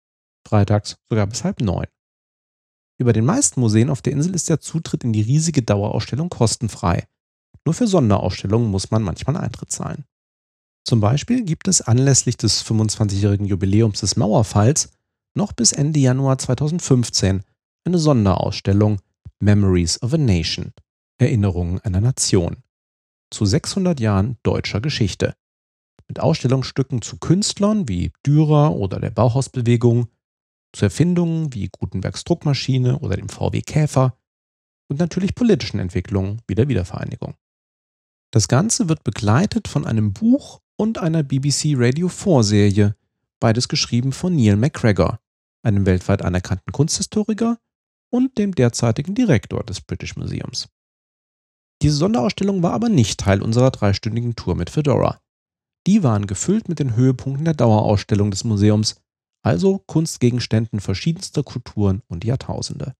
Freitags 0.46 0.96
sogar 1.08 1.26
bis 1.26 1.44
halb 1.44 1.60
neun. 1.60 1.86
Über 2.98 3.12
den 3.12 3.24
meisten 3.24 3.60
Museen 3.60 3.90
auf 3.90 4.02
der 4.02 4.12
Insel 4.12 4.34
ist 4.34 4.48
der 4.48 4.60
Zutritt 4.60 5.04
in 5.04 5.12
die 5.12 5.22
riesige 5.22 5.62
Dauerausstellung 5.62 6.28
kostenfrei. 6.28 7.06
Nur 7.64 7.74
für 7.74 7.86
Sonderausstellungen 7.86 8.70
muss 8.70 8.90
man 8.90 9.02
manchmal 9.02 9.36
Eintritt 9.36 9.70
zahlen. 9.70 10.04
Zum 10.84 11.00
Beispiel 11.00 11.44
gibt 11.44 11.68
es 11.68 11.80
anlässlich 11.80 12.36
des 12.36 12.64
25-jährigen 12.64 13.46
Jubiläums 13.46 14.00
des 14.00 14.16
Mauerfalls 14.16 14.90
noch 15.34 15.52
bis 15.52 15.72
Ende 15.72 16.00
Januar 16.00 16.38
2015 16.38 17.42
eine 17.84 17.98
Sonderausstellung 17.98 19.00
Memories 19.42 20.00
of 20.02 20.14
a 20.14 20.18
Nation, 20.18 20.72
Erinnerungen 21.18 21.80
einer 21.80 22.00
Nation, 22.00 22.62
zu 23.32 23.44
600 23.44 23.98
Jahren 23.98 24.38
deutscher 24.44 24.80
Geschichte. 24.80 25.34
Mit 26.06 26.20
Ausstellungsstücken 26.20 27.02
zu 27.02 27.18
Künstlern 27.18 27.88
wie 27.88 28.12
Dürer 28.24 28.76
oder 28.76 29.00
der 29.00 29.10
Bauhausbewegung, 29.10 30.06
zu 30.72 30.84
Erfindungen 30.84 31.52
wie 31.52 31.68
Gutenbergs 31.68 32.22
Druckmaschine 32.22 33.00
oder 33.00 33.16
dem 33.16 33.28
VW 33.28 33.62
Käfer 33.62 34.16
und 34.88 35.00
natürlich 35.00 35.34
politischen 35.34 35.80
Entwicklungen 35.80 36.40
wie 36.46 36.54
der 36.54 36.68
Wiedervereinigung. 36.68 37.34
Das 38.30 38.46
Ganze 38.46 38.88
wird 38.88 39.02
begleitet 39.02 39.66
von 39.66 39.86
einem 39.86 40.12
Buch 40.12 40.60
und 40.76 40.98
einer 40.98 41.24
BBC 41.24 41.74
Radio 41.74 42.08
4 42.08 42.44
Serie, 42.44 42.96
beides 43.40 43.66
geschrieben 43.66 44.12
von 44.12 44.36
Neil 44.36 44.56
MacGregor, 44.56 45.18
einem 45.64 45.84
weltweit 45.84 46.22
anerkannten 46.22 46.72
Kunsthistoriker 46.72 47.58
und 48.12 48.38
dem 48.38 48.54
derzeitigen 48.54 49.14
Direktor 49.14 49.64
des 49.64 49.80
British 49.80 50.16
Museums. 50.16 50.68
Diese 51.82 51.96
Sonderausstellung 51.96 52.62
war 52.62 52.72
aber 52.72 52.88
nicht 52.88 53.18
Teil 53.18 53.42
unserer 53.42 53.70
dreistündigen 53.70 54.36
Tour 54.36 54.54
mit 54.54 54.70
Fedora. 54.70 55.20
Die 55.86 56.04
waren 56.04 56.26
gefüllt 56.26 56.68
mit 56.68 56.78
den 56.78 56.94
Höhepunkten 56.94 57.44
der 57.44 57.54
Dauerausstellung 57.54 58.30
des 58.30 58.44
Museums, 58.44 58.96
also 59.42 59.78
Kunstgegenständen 59.78 60.80
verschiedenster 60.80 61.42
Kulturen 61.42 62.02
und 62.06 62.24
Jahrtausende. 62.24 62.94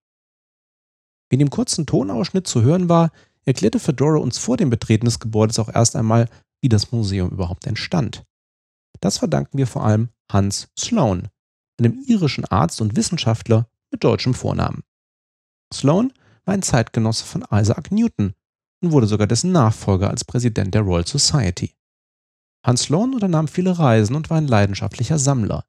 Wie 1.31 1.35
in 1.35 1.38
dem 1.38 1.50
kurzen 1.50 1.87
Tonausschnitt 1.87 2.47
zu 2.47 2.62
hören 2.62 2.88
war, 2.88 3.12
erklärte 3.45 3.78
Fedora 3.78 4.19
uns 4.19 4.38
vor 4.38 4.57
dem 4.57 4.71
Betreten 4.71 5.04
des 5.04 5.21
Gebäudes 5.21 5.59
auch 5.59 5.69
erst 5.73 5.95
einmal, 5.95 6.28
wie 6.61 6.69
das 6.69 6.90
Museum 6.90 7.31
überhaupt 7.31 7.66
entstand. 7.66 8.25
Das 9.00 9.19
verdanken 9.19 9.59
wir 9.59 9.66
vor 9.66 9.85
allem 9.85 10.09
Hans 10.31 10.69
Sloane, 10.78 11.31
einem 11.78 12.02
irischen 12.07 12.45
Arzt 12.47 12.81
und 12.81 12.97
Wissenschaftler 12.97 13.69
mit 13.90 14.02
deutschem 14.02 14.35
Vornamen. 14.35 14.83
Sloan 15.73 16.12
war 16.45 16.55
ein 16.55 16.62
Zeitgenosse 16.62 17.25
von 17.25 17.45
Isaac 17.50 17.91
Newton 17.93 18.35
und 18.83 18.93
wurde 18.93 19.07
sogar 19.07 19.26
dessen 19.26 19.52
Nachfolger 19.52 20.11
als 20.11 20.25
Präsident 20.25 20.75
der 20.75 20.83
Royal 20.83 21.07
Society. 21.07 21.75
Hans 22.64 22.83
Sloan 22.83 23.14
unternahm 23.14 23.49
viele 23.49 23.79
Reisen 23.79 24.14
und 24.14 24.31
war 24.31 24.38
ein 24.38 24.47
leidenschaftlicher 24.47 25.19
Sammler. 25.19 25.64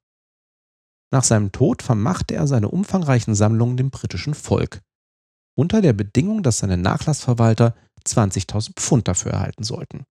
Nach 1.12 1.24
seinem 1.24 1.52
Tod 1.52 1.82
vermachte 1.82 2.34
er 2.34 2.46
seine 2.46 2.68
umfangreichen 2.68 3.34
Sammlungen 3.34 3.76
dem 3.76 3.90
britischen 3.90 4.34
Volk, 4.34 4.80
unter 5.56 5.80
der 5.80 5.92
Bedingung, 5.92 6.42
dass 6.42 6.58
seine 6.58 6.76
Nachlassverwalter 6.76 7.74
20.000 8.06 8.74
Pfund 8.74 9.08
dafür 9.08 9.32
erhalten 9.32 9.62
sollten. 9.62 10.04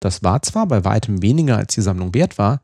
Das 0.00 0.22
war 0.22 0.42
zwar 0.42 0.66
bei 0.66 0.84
weitem 0.84 1.22
weniger 1.22 1.56
als 1.56 1.74
die 1.74 1.80
Sammlung 1.80 2.14
wert 2.14 2.36
war, 2.36 2.62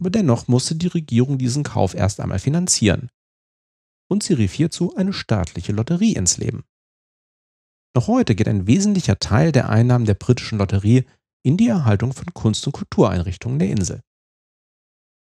aber 0.00 0.10
dennoch 0.10 0.46
musste 0.46 0.76
die 0.76 0.86
Regierung 0.86 1.38
diesen 1.38 1.64
Kauf 1.64 1.94
erst 1.94 2.20
einmal 2.20 2.38
finanzieren 2.38 3.10
und 4.08 4.22
sie 4.22 4.34
rief 4.34 4.52
hierzu 4.52 4.96
eine 4.96 5.12
staatliche 5.12 5.72
Lotterie 5.72 6.14
ins 6.14 6.38
Leben. 6.38 6.64
Noch 7.94 8.08
heute 8.08 8.34
geht 8.34 8.48
ein 8.48 8.66
wesentlicher 8.66 9.18
Teil 9.18 9.52
der 9.52 9.68
Einnahmen 9.68 10.04
der 10.04 10.14
britischen 10.14 10.58
Lotterie 10.58 11.04
in 11.42 11.56
die 11.56 11.68
Erhaltung 11.68 12.12
von 12.12 12.26
Kunst- 12.34 12.66
und 12.66 12.72
Kultureinrichtungen 12.72 13.58
der 13.58 13.70
Insel. 13.70 14.02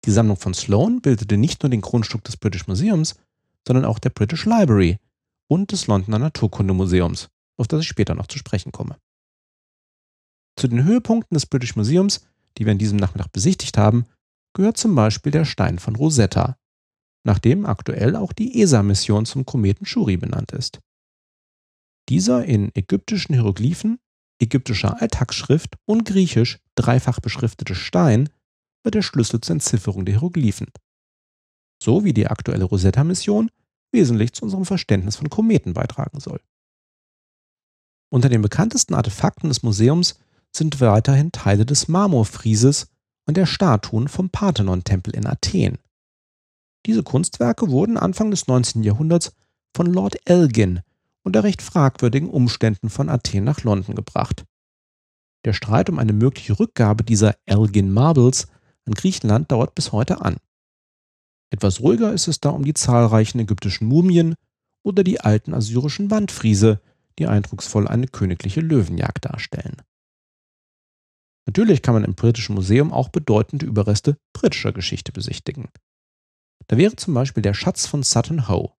Die 0.04 0.10
Sammlung 0.10 0.36
von 0.36 0.54
Sloan 0.54 1.00
bildete 1.00 1.36
nicht 1.36 1.62
nur 1.62 1.70
den 1.70 1.80
Grundstück 1.80 2.24
des 2.24 2.36
British 2.36 2.66
Museums, 2.66 3.16
sondern 3.66 3.84
auch 3.84 3.98
der 3.98 4.10
British 4.10 4.44
Library 4.44 4.98
und 5.48 5.72
des 5.72 5.86
Londoner 5.86 6.18
Naturkundemuseums, 6.18 7.28
auf 7.56 7.68
das 7.68 7.82
ich 7.82 7.88
später 7.88 8.14
noch 8.14 8.26
zu 8.26 8.38
sprechen 8.38 8.72
komme. 8.72 8.98
Zu 10.56 10.68
den 10.68 10.84
Höhepunkten 10.84 11.34
des 11.34 11.46
British 11.46 11.76
Museums, 11.76 12.26
die 12.56 12.64
wir 12.64 12.72
an 12.72 12.78
diesem 12.78 12.98
Nachmittag 12.98 13.32
besichtigt 13.32 13.76
haben, 13.76 14.06
gehört 14.54 14.76
zum 14.76 14.94
Beispiel 14.94 15.32
der 15.32 15.44
Stein 15.44 15.78
von 15.78 15.96
Rosetta, 15.96 16.56
nach 17.24 17.38
dem 17.38 17.66
aktuell 17.66 18.16
auch 18.16 18.32
die 18.32 18.60
ESA-Mission 18.60 19.26
zum 19.26 19.44
Kometen 19.44 19.86
Shuri 19.86 20.16
benannt 20.16 20.52
ist. 20.52 20.80
Dieser 22.08 22.44
in 22.44 22.70
ägyptischen 22.74 23.34
Hieroglyphen, 23.34 23.98
ägyptischer 24.40 25.00
Alltagsschrift 25.00 25.76
und 25.84 26.04
griechisch 26.04 26.58
dreifach 26.74 27.20
beschriftete 27.20 27.74
Stein 27.74 28.30
wird 28.82 28.94
der 28.94 29.02
Schlüssel 29.02 29.40
zur 29.40 29.54
Entzifferung 29.54 30.04
der 30.04 30.14
Hieroglyphen. 30.14 30.68
So 31.82 32.04
wie 32.04 32.12
die 32.12 32.28
aktuelle 32.28 32.64
Rosetta-Mission 32.64 33.50
wesentlich 33.92 34.32
zu 34.32 34.44
unserem 34.44 34.64
Verständnis 34.64 35.16
von 35.16 35.28
Kometen 35.30 35.74
beitragen 35.74 36.20
soll. 36.20 36.40
Unter 38.10 38.28
den 38.28 38.42
bekanntesten 38.42 38.94
Artefakten 38.94 39.50
des 39.50 39.62
Museums 39.62 40.18
sind 40.54 40.80
weiterhin 40.80 41.32
Teile 41.32 41.66
des 41.66 41.88
Marmorfrieses 41.88 42.88
und 43.26 43.36
der 43.36 43.46
Statuen 43.46 44.08
vom 44.08 44.30
Parthenon-Tempel 44.30 45.14
in 45.14 45.26
Athen. 45.26 45.78
Diese 46.86 47.02
Kunstwerke 47.02 47.70
wurden 47.70 47.96
Anfang 47.96 48.30
des 48.30 48.46
19. 48.46 48.82
Jahrhunderts 48.82 49.32
von 49.74 49.86
Lord 49.86 50.16
Elgin 50.24 50.80
unter 51.22 51.44
recht 51.44 51.60
fragwürdigen 51.60 52.30
Umständen 52.30 52.88
von 52.88 53.08
Athen 53.08 53.44
nach 53.44 53.62
London 53.62 53.94
gebracht. 53.94 54.44
Der 55.44 55.52
Streit 55.52 55.90
um 55.90 55.98
eine 55.98 56.12
mögliche 56.12 56.58
Rückgabe 56.58 57.04
dieser 57.04 57.36
Elgin 57.46 57.92
Marbles 57.92 58.48
an 58.86 58.94
Griechenland 58.94 59.52
dauert 59.52 59.74
bis 59.74 59.92
heute 59.92 60.22
an. 60.22 60.36
Etwas 61.50 61.80
ruhiger 61.80 62.12
ist 62.12 62.28
es 62.28 62.40
da 62.40 62.50
um 62.50 62.64
die 62.64 62.74
zahlreichen 62.74 63.38
ägyptischen 63.38 63.86
Mumien 63.86 64.34
oder 64.82 65.04
die 65.04 65.20
alten 65.20 65.54
assyrischen 65.54 66.10
Wandfriese, 66.10 66.80
die 67.18 67.26
eindrucksvoll 67.26 67.88
eine 67.88 68.06
königliche 68.06 68.60
Löwenjagd 68.60 69.24
darstellen. 69.24 69.82
Natürlich 71.46 71.82
kann 71.82 71.94
man 71.94 72.04
im 72.04 72.14
Britischen 72.14 72.54
Museum 72.54 72.92
auch 72.92 73.08
bedeutende 73.08 73.64
Überreste 73.64 74.18
britischer 74.34 74.72
Geschichte 74.72 75.12
besichtigen. 75.12 75.68
Da 76.66 76.76
wäre 76.76 76.96
zum 76.96 77.14
Beispiel 77.14 77.42
der 77.42 77.54
Schatz 77.54 77.86
von 77.86 78.02
Sutton 78.02 78.48
Hoo. 78.48 78.70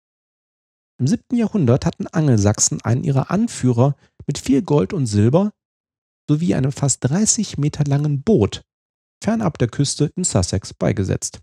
Im 0.98 1.06
7. 1.06 1.36
Jahrhundert 1.36 1.86
hatten 1.86 2.06
Angelsachsen 2.06 2.82
einen 2.82 3.04
ihrer 3.04 3.30
Anführer 3.30 3.96
mit 4.26 4.38
viel 4.38 4.62
Gold 4.62 4.92
und 4.92 5.06
Silber 5.06 5.52
sowie 6.28 6.54
einem 6.54 6.72
fast 6.72 7.02
30 7.04 7.58
Meter 7.58 7.84
langen 7.84 8.22
Boot 8.22 8.62
fernab 9.22 9.58
der 9.58 9.68
Küste 9.68 10.12
in 10.16 10.24
Sussex 10.24 10.74
beigesetzt. 10.74 11.40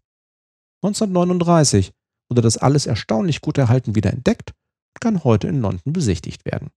1939 0.84 1.92
wurde 2.30 2.42
das 2.42 2.58
alles 2.58 2.86
erstaunlich 2.86 3.42
gut 3.42 3.58
erhalten 3.58 3.96
wieder 3.96 4.12
entdeckt 4.12 4.52
und 4.52 5.02
kann 5.02 5.24
heute 5.24 5.48
in 5.48 5.62
London 5.62 5.94
besichtigt 5.94 6.46
werden. 6.46 6.70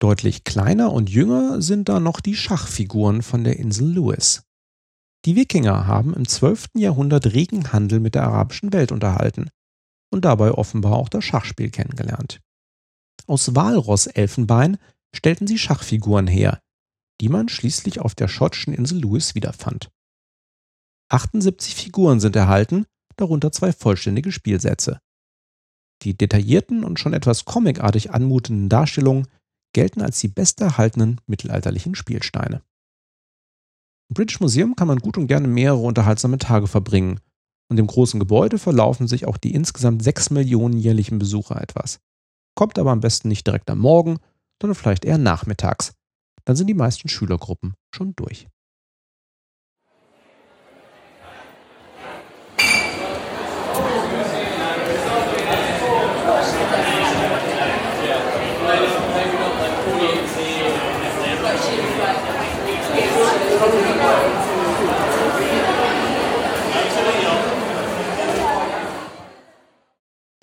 Deutlich 0.00 0.44
kleiner 0.44 0.92
und 0.92 1.08
jünger 1.08 1.62
sind 1.62 1.88
da 1.88 2.00
noch 2.00 2.20
die 2.20 2.34
Schachfiguren 2.34 3.22
von 3.22 3.44
der 3.44 3.58
Insel 3.58 3.92
Lewis. 3.92 4.43
Die 5.24 5.36
Wikinger 5.36 5.86
haben 5.86 6.12
im 6.12 6.28
12. 6.28 6.70
Jahrhundert 6.74 7.26
regen 7.32 7.72
Handel 7.72 7.98
mit 7.98 8.14
der 8.14 8.24
arabischen 8.24 8.72
Welt 8.72 8.92
unterhalten 8.92 9.48
und 10.10 10.24
dabei 10.24 10.52
offenbar 10.52 10.96
auch 10.96 11.08
das 11.08 11.24
Schachspiel 11.24 11.70
kennengelernt. 11.70 12.40
Aus 13.26 13.54
Walross-Elfenbein 13.54 14.76
stellten 15.14 15.46
sie 15.46 15.58
Schachfiguren 15.58 16.26
her, 16.26 16.60
die 17.20 17.30
man 17.30 17.48
schließlich 17.48 18.00
auf 18.00 18.14
der 18.14 18.28
schottischen 18.28 18.74
Insel 18.74 19.00
Lewis 19.00 19.34
wiederfand. 19.34 19.90
78 21.08 21.74
Figuren 21.74 22.20
sind 22.20 22.36
erhalten, 22.36 22.86
darunter 23.16 23.50
zwei 23.52 23.72
vollständige 23.72 24.32
Spielsätze. 24.32 25.00
Die 26.02 26.16
detaillierten 26.16 26.84
und 26.84 26.98
schon 26.98 27.14
etwas 27.14 27.46
comicartig 27.46 28.10
anmutenden 28.10 28.68
Darstellungen 28.68 29.28
gelten 29.72 30.02
als 30.02 30.20
die 30.20 30.28
besterhaltenen 30.28 31.20
mittelalterlichen 31.26 31.94
Spielsteine. 31.94 32.62
Im 34.10 34.14
British 34.14 34.40
Museum 34.40 34.76
kann 34.76 34.88
man 34.88 34.98
gut 34.98 35.16
und 35.16 35.26
gerne 35.26 35.48
mehrere 35.48 35.80
unterhaltsame 35.80 36.38
Tage 36.38 36.66
verbringen. 36.66 37.20
Und 37.70 37.78
im 37.78 37.86
großen 37.86 38.20
Gebäude 38.20 38.58
verlaufen 38.58 39.08
sich 39.08 39.26
auch 39.26 39.38
die 39.38 39.54
insgesamt 39.54 40.02
6 40.02 40.30
Millionen 40.30 40.76
jährlichen 40.76 41.18
Besucher 41.18 41.60
etwas. 41.60 42.00
Kommt 42.54 42.78
aber 42.78 42.92
am 42.92 43.00
besten 43.00 43.28
nicht 43.28 43.46
direkt 43.46 43.70
am 43.70 43.78
Morgen, 43.78 44.18
sondern 44.60 44.74
vielleicht 44.74 45.04
eher 45.04 45.18
nachmittags. 45.18 45.94
Dann 46.44 46.56
sind 46.56 46.66
die 46.66 46.74
meisten 46.74 47.08
Schülergruppen 47.08 47.74
schon 47.94 48.14
durch. 48.16 48.48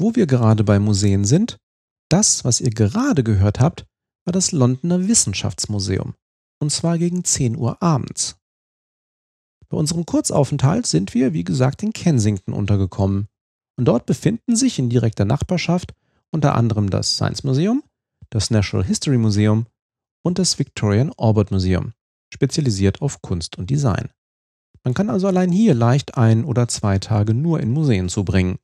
Wo 0.02 0.16
wir 0.16 0.26
gerade 0.26 0.64
bei 0.64 0.80
Museen 0.80 1.26
sind, 1.26 1.58
das, 2.10 2.44
was 2.44 2.60
ihr 2.60 2.72
gerade 2.72 3.24
gehört 3.24 3.60
habt, 3.60 3.86
war 4.26 4.32
das 4.34 4.52
Londoner 4.52 5.08
Wissenschaftsmuseum. 5.08 6.16
Und 6.60 6.72
zwar 6.72 6.98
gegen 6.98 7.24
10 7.24 7.56
Uhr 7.56 7.84
abends. 7.84 8.36
Bei 9.70 9.78
unserem 9.78 10.08
Kurzaufenthalt 10.08 10.88
sind 10.88 11.14
wir, 11.14 11.34
wie 11.34 11.44
gesagt, 11.44 11.84
in 11.84 11.94
Kensington 11.94 12.52
untergekommen. 12.52 13.28
Und 13.78 13.86
dort 13.86 14.08
befinden 14.08 14.56
sich 14.56 14.80
in 14.80 14.90
direkter 14.90 15.26
Nachbarschaft 15.26 15.94
unter 16.32 16.56
anderem 16.56 16.90
das 16.90 17.14
Science 17.14 17.44
Museum, 17.44 17.84
das 18.32 18.50
Natural 18.50 18.84
History 18.84 19.20
Museum 19.20 19.68
und 20.24 20.40
das 20.40 20.58
Victorian 20.58 21.12
Orbit 21.16 21.52
Museum, 21.52 21.94
spezialisiert 22.34 23.04
auf 23.04 23.22
Kunst 23.22 23.60
und 23.60 23.70
Design. 23.70 24.10
Man 24.84 24.96
kann 24.96 25.12
also 25.12 25.28
allein 25.28 25.52
hier 25.52 25.76
leicht 25.76 26.18
ein 26.18 26.44
oder 26.44 26.68
zwei 26.68 26.98
Tage 26.98 27.36
nur 27.36 27.60
in 27.60 27.70
Museen 27.70 28.10
zubringen 28.10 28.58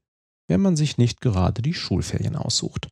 wenn 0.48 0.62
man 0.62 0.76
sich 0.76 0.98
nicht 0.98 1.22
gerade 1.22 1.62
die 1.62 1.74
Schulferien 1.74 2.36
aussucht. 2.36 2.90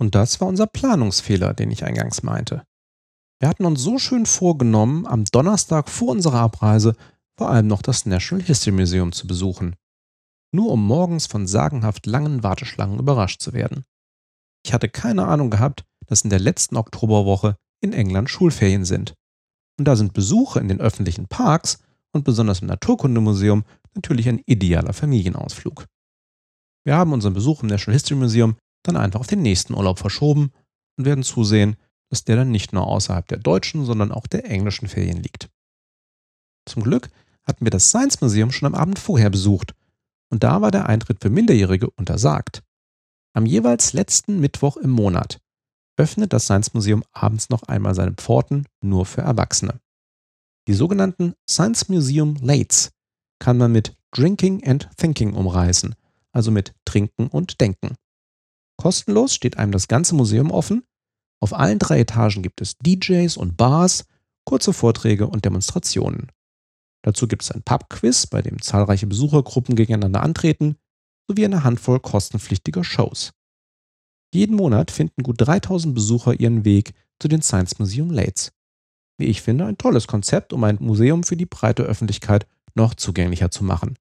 Und 0.00 0.14
das 0.14 0.40
war 0.40 0.48
unser 0.48 0.66
Planungsfehler, 0.66 1.54
den 1.54 1.70
ich 1.70 1.84
eingangs 1.84 2.22
meinte. 2.22 2.64
Wir 3.40 3.48
hatten 3.48 3.66
uns 3.66 3.80
so 3.80 3.98
schön 3.98 4.26
vorgenommen, 4.26 5.06
am 5.06 5.24
Donnerstag 5.24 5.88
vor 5.88 6.08
unserer 6.08 6.40
Abreise 6.40 6.96
vor 7.38 7.50
allem 7.50 7.68
noch 7.68 7.82
das 7.82 8.04
National 8.04 8.44
History 8.44 8.72
Museum 8.72 9.12
zu 9.12 9.26
besuchen, 9.26 9.76
nur 10.52 10.72
um 10.72 10.84
morgens 10.84 11.26
von 11.26 11.46
sagenhaft 11.46 12.06
langen 12.06 12.42
Warteschlangen 12.42 12.98
überrascht 12.98 13.40
zu 13.40 13.52
werden. 13.52 13.84
Ich 14.64 14.72
hatte 14.72 14.88
keine 14.88 15.26
Ahnung 15.26 15.50
gehabt, 15.50 15.84
dass 16.06 16.22
in 16.22 16.30
der 16.30 16.40
letzten 16.40 16.76
Oktoberwoche 16.76 17.56
in 17.80 17.92
England 17.92 18.28
Schulferien 18.28 18.84
sind. 18.84 19.14
Und 19.78 19.84
da 19.84 19.94
sind 19.94 20.14
Besuche 20.14 20.58
in 20.58 20.68
den 20.68 20.80
öffentlichen 20.80 21.28
Parks 21.28 21.78
und 22.12 22.24
besonders 22.24 22.60
im 22.60 22.66
Naturkundemuseum 22.66 23.64
natürlich 23.94 24.28
ein 24.28 24.42
idealer 24.46 24.92
Familienausflug. 24.92 25.86
Wir 26.88 26.96
haben 26.96 27.12
unseren 27.12 27.34
Besuch 27.34 27.62
im 27.62 27.68
National 27.68 27.96
History 27.96 28.18
Museum 28.18 28.56
dann 28.82 28.96
einfach 28.96 29.20
auf 29.20 29.26
den 29.26 29.42
nächsten 29.42 29.74
Urlaub 29.74 29.98
verschoben 29.98 30.52
und 30.96 31.04
werden 31.04 31.22
zusehen, 31.22 31.76
dass 32.10 32.24
der 32.24 32.36
dann 32.36 32.50
nicht 32.50 32.72
nur 32.72 32.86
außerhalb 32.86 33.28
der 33.28 33.36
deutschen, 33.36 33.84
sondern 33.84 34.10
auch 34.10 34.26
der 34.26 34.46
englischen 34.46 34.88
Ferien 34.88 35.22
liegt. 35.22 35.50
Zum 36.66 36.82
Glück 36.82 37.10
hatten 37.46 37.66
wir 37.66 37.70
das 37.70 37.90
Science 37.90 38.22
Museum 38.22 38.50
schon 38.50 38.68
am 38.68 38.74
Abend 38.74 38.98
vorher 38.98 39.28
besucht 39.28 39.74
und 40.32 40.42
da 40.44 40.62
war 40.62 40.70
der 40.70 40.88
Eintritt 40.88 41.18
für 41.20 41.28
Minderjährige 41.28 41.90
untersagt. 41.90 42.62
Am 43.34 43.44
jeweils 43.44 43.92
letzten 43.92 44.40
Mittwoch 44.40 44.78
im 44.78 44.88
Monat 44.88 45.42
öffnet 45.98 46.32
das 46.32 46.44
Science 46.44 46.72
Museum 46.72 47.04
abends 47.12 47.50
noch 47.50 47.64
einmal 47.64 47.94
seine 47.94 48.14
Pforten 48.14 48.64
nur 48.82 49.04
für 49.04 49.20
Erwachsene. 49.20 49.78
Die 50.66 50.74
sogenannten 50.74 51.34
Science 51.46 51.90
Museum 51.90 52.36
Lates 52.40 52.88
kann 53.40 53.58
man 53.58 53.72
mit 53.72 53.94
Drinking 54.12 54.66
and 54.66 54.88
Thinking 54.96 55.34
umreißen– 55.34 55.94
also 56.38 56.52
mit 56.52 56.72
Trinken 56.84 57.26
und 57.26 57.60
Denken. 57.60 57.96
Kostenlos 58.80 59.34
steht 59.34 59.58
einem 59.58 59.72
das 59.72 59.88
ganze 59.88 60.14
Museum 60.14 60.52
offen. 60.52 60.84
Auf 61.42 61.52
allen 61.52 61.80
drei 61.80 61.98
Etagen 61.98 62.44
gibt 62.44 62.60
es 62.60 62.78
DJs 62.78 63.36
und 63.36 63.56
Bars, 63.56 64.04
kurze 64.44 64.72
Vorträge 64.72 65.26
und 65.26 65.44
Demonstrationen. 65.44 66.30
Dazu 67.02 67.26
gibt 67.26 67.42
es 67.42 67.50
ein 67.50 67.64
Pub-Quiz, 67.64 68.28
bei 68.28 68.40
dem 68.40 68.62
zahlreiche 68.62 69.08
Besuchergruppen 69.08 69.74
gegeneinander 69.74 70.22
antreten, 70.22 70.76
sowie 71.26 71.44
eine 71.44 71.64
Handvoll 71.64 71.98
kostenpflichtiger 71.98 72.84
Shows. 72.84 73.32
Jeden 74.32 74.54
Monat 74.54 74.92
finden 74.92 75.24
gut 75.24 75.40
3000 75.40 75.92
Besucher 75.92 76.38
ihren 76.38 76.64
Weg 76.64 76.94
zu 77.18 77.26
den 77.26 77.42
Science 77.42 77.80
Museum 77.80 78.10
Lates. 78.10 78.52
Wie 79.18 79.26
ich 79.26 79.42
finde, 79.42 79.66
ein 79.66 79.76
tolles 79.76 80.06
Konzept, 80.06 80.52
um 80.52 80.62
ein 80.62 80.78
Museum 80.78 81.24
für 81.24 81.36
die 81.36 81.46
breite 81.46 81.82
Öffentlichkeit 81.82 82.46
noch 82.76 82.94
zugänglicher 82.94 83.50
zu 83.50 83.64
machen. 83.64 83.96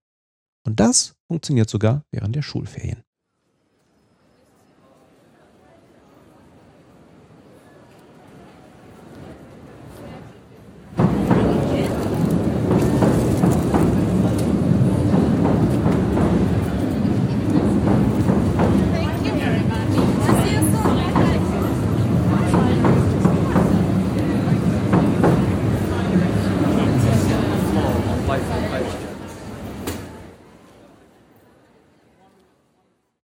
Und 0.65 0.80
das 0.80 1.15
funktioniert 1.28 1.70
sogar 1.70 2.06
während 2.12 2.36
der 2.36 2.41
Schulferien. 2.41 3.04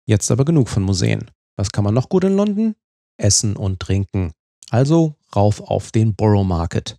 Jetzt 0.09 0.31
aber 0.31 0.47
genug 0.47 0.71
von 0.71 0.85
Museen. 0.85 1.31
Was 1.57 1.71
kann 1.71 1.85
man 1.85 1.93
noch 1.93 2.09
gut 2.09 2.25
in 2.25 2.35
London? 2.35 2.75
Essen 3.19 3.57
und 3.57 3.79
Trinken. 3.79 4.33
Also 4.71 5.17
rauf 5.37 5.61
auf 5.61 5.93
den 5.93 6.15
Borough 6.15 6.47
Market. 6.47 6.97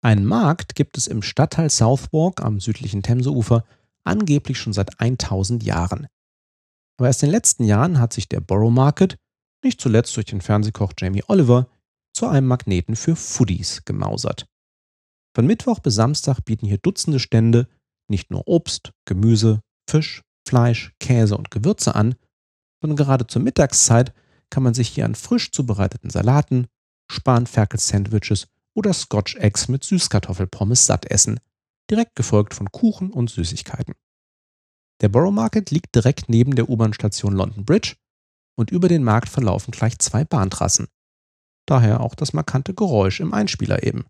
Einen 0.00 0.24
Markt 0.24 0.74
gibt 0.74 0.96
es 0.96 1.08
im 1.08 1.20
Stadtteil 1.20 1.68
Southwark 1.68 2.42
am 2.42 2.58
südlichen 2.58 3.02
Themseufer 3.02 3.64
angeblich 4.04 4.56
schon 4.56 4.72
seit 4.72 4.98
1000 4.98 5.62
Jahren. 5.62 6.06
Aber 6.98 7.08
erst 7.08 7.22
in 7.22 7.28
den 7.28 7.34
letzten 7.34 7.64
Jahren 7.64 8.00
hat 8.00 8.14
sich 8.14 8.30
der 8.30 8.40
Borough 8.40 8.72
Market, 8.72 9.18
nicht 9.62 9.78
zuletzt 9.78 10.16
durch 10.16 10.26
den 10.26 10.40
Fernsehkoch 10.40 10.94
Jamie 10.98 11.24
Oliver, 11.28 11.68
zu 12.14 12.26
einem 12.28 12.46
Magneten 12.46 12.96
für 12.96 13.14
Foodies 13.14 13.84
gemausert. 13.84 14.46
Von 15.36 15.46
Mittwoch 15.46 15.80
bis 15.80 15.96
Samstag 15.96 16.40
bieten 16.46 16.66
hier 16.66 16.78
Dutzende 16.78 17.20
Stände 17.20 17.68
nicht 18.08 18.30
nur 18.30 18.48
Obst, 18.48 18.92
Gemüse, 19.04 19.60
Fisch, 19.86 20.22
Fleisch, 20.46 20.92
Käse 21.00 21.36
und 21.36 21.50
Gewürze 21.50 21.94
an, 21.94 22.14
sondern 22.80 22.96
gerade 22.96 23.26
zur 23.26 23.42
Mittagszeit 23.42 24.12
kann 24.50 24.62
man 24.62 24.74
sich 24.74 24.88
hier 24.88 25.04
an 25.04 25.14
frisch 25.14 25.52
zubereiteten 25.52 26.10
Salaten, 26.10 26.66
Spanferkel-Sandwiches 27.10 28.48
oder 28.74 28.92
Scotch 28.92 29.36
Eggs 29.36 29.68
mit 29.68 29.84
Süßkartoffelpommes 29.84 30.86
satt 30.86 31.10
essen, 31.10 31.40
direkt 31.90 32.16
gefolgt 32.16 32.54
von 32.54 32.70
Kuchen 32.70 33.10
und 33.10 33.30
Süßigkeiten. 33.30 33.94
Der 35.00 35.08
Borough 35.08 35.34
Market 35.34 35.70
liegt 35.70 35.94
direkt 35.94 36.28
neben 36.28 36.54
der 36.54 36.68
U-Bahn-Station 36.68 37.32
London 37.32 37.64
Bridge 37.64 37.96
und 38.56 38.70
über 38.70 38.88
den 38.88 39.02
Markt 39.02 39.28
verlaufen 39.28 39.72
gleich 39.72 39.98
zwei 39.98 40.24
Bahntrassen. 40.24 40.88
Daher 41.66 42.00
auch 42.00 42.14
das 42.14 42.32
markante 42.32 42.74
Geräusch 42.74 43.20
im 43.20 43.32
Einspieler 43.32 43.82
eben. 43.82 44.04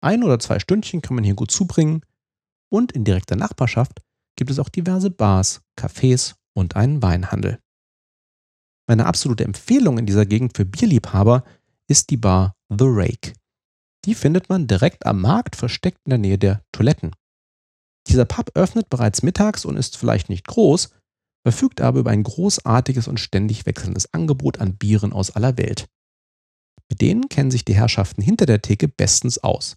Ein 0.00 0.24
oder 0.24 0.38
zwei 0.38 0.58
Stündchen 0.58 1.02
kann 1.02 1.14
man 1.14 1.24
hier 1.24 1.34
gut 1.34 1.50
zubringen 1.50 2.04
und 2.70 2.92
in 2.92 3.04
direkter 3.04 3.36
Nachbarschaft 3.36 4.02
gibt 4.36 4.50
es 4.50 4.58
auch 4.58 4.68
diverse 4.68 5.10
Bars, 5.10 5.60
Cafés 5.78 6.34
und 6.54 6.76
einen 6.76 7.02
Weinhandel. 7.02 7.58
Meine 8.88 9.06
absolute 9.06 9.44
Empfehlung 9.44 9.98
in 9.98 10.06
dieser 10.06 10.26
Gegend 10.26 10.56
für 10.56 10.64
Bierliebhaber 10.64 11.44
ist 11.88 12.10
die 12.10 12.16
Bar 12.16 12.54
The 12.68 12.86
Rake. 12.88 13.32
Die 14.04 14.14
findet 14.14 14.48
man 14.48 14.66
direkt 14.66 15.06
am 15.06 15.20
Markt 15.20 15.56
versteckt 15.56 15.98
in 16.04 16.10
der 16.10 16.18
Nähe 16.18 16.38
der 16.38 16.64
Toiletten. 16.72 17.12
Dieser 18.08 18.24
Pub 18.24 18.50
öffnet 18.54 18.90
bereits 18.90 19.22
mittags 19.22 19.64
und 19.64 19.76
ist 19.76 19.96
vielleicht 19.96 20.28
nicht 20.28 20.46
groß, 20.46 20.90
verfügt 21.46 21.80
aber 21.80 22.00
über 22.00 22.10
ein 22.10 22.22
großartiges 22.22 23.08
und 23.08 23.20
ständig 23.20 23.66
wechselndes 23.66 24.12
Angebot 24.12 24.58
an 24.58 24.76
Bieren 24.76 25.12
aus 25.12 25.30
aller 25.30 25.56
Welt. 25.56 25.88
Mit 26.88 27.00
denen 27.00 27.28
kennen 27.28 27.50
sich 27.50 27.64
die 27.64 27.74
Herrschaften 27.74 28.22
hinter 28.22 28.46
der 28.46 28.60
Theke 28.60 28.88
bestens 28.88 29.38
aus. 29.38 29.76